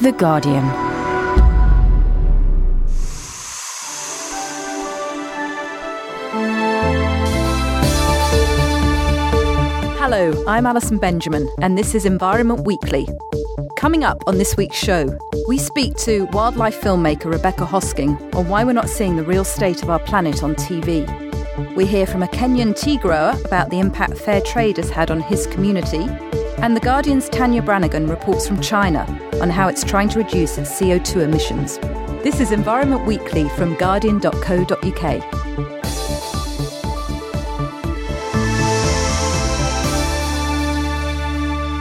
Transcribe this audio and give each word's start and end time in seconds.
The 0.00 0.10
Guardian. 0.10 0.64
Hello, 9.98 10.44
I'm 10.48 10.66
Alison 10.66 10.98
Benjamin, 10.98 11.48
and 11.60 11.78
this 11.78 11.94
is 11.94 12.04
Environment 12.04 12.64
Weekly. 12.64 13.06
Coming 13.76 14.02
up 14.02 14.24
on 14.26 14.38
this 14.38 14.56
week's 14.56 14.76
show, 14.76 15.16
we 15.46 15.58
speak 15.58 15.94
to 15.98 16.24
wildlife 16.32 16.80
filmmaker 16.80 17.30
Rebecca 17.30 17.64
Hosking 17.64 18.34
on 18.34 18.48
why 18.48 18.64
we're 18.64 18.72
not 18.72 18.88
seeing 18.88 19.16
the 19.16 19.24
real 19.24 19.44
state 19.44 19.82
of 19.82 19.90
our 19.90 20.00
planet 20.00 20.42
on 20.42 20.56
TV. 20.56 21.06
We 21.76 21.86
hear 21.86 22.06
from 22.06 22.22
a 22.22 22.28
Kenyan 22.28 22.76
tea 22.76 22.96
grower 22.96 23.36
about 23.44 23.70
the 23.70 23.78
impact 23.78 24.16
fair 24.18 24.40
trade 24.40 24.78
has 24.78 24.90
had 24.90 25.10
on 25.10 25.20
his 25.20 25.46
community. 25.46 26.08
And 26.58 26.74
The 26.74 26.80
Guardian's 26.80 27.28
Tanya 27.28 27.60
Branigan 27.62 28.08
reports 28.08 28.48
from 28.48 28.60
China 28.60 29.06
on 29.42 29.50
how 29.50 29.68
it's 29.68 29.84
trying 29.84 30.08
to 30.08 30.18
reduce 30.18 30.56
its 30.56 30.70
CO2 30.70 31.22
emissions. 31.22 31.78
This 32.22 32.40
is 32.40 32.52
Environment 32.52 33.04
Weekly 33.04 33.48
from 33.50 33.74
Guardian.co.uk. 33.74 35.54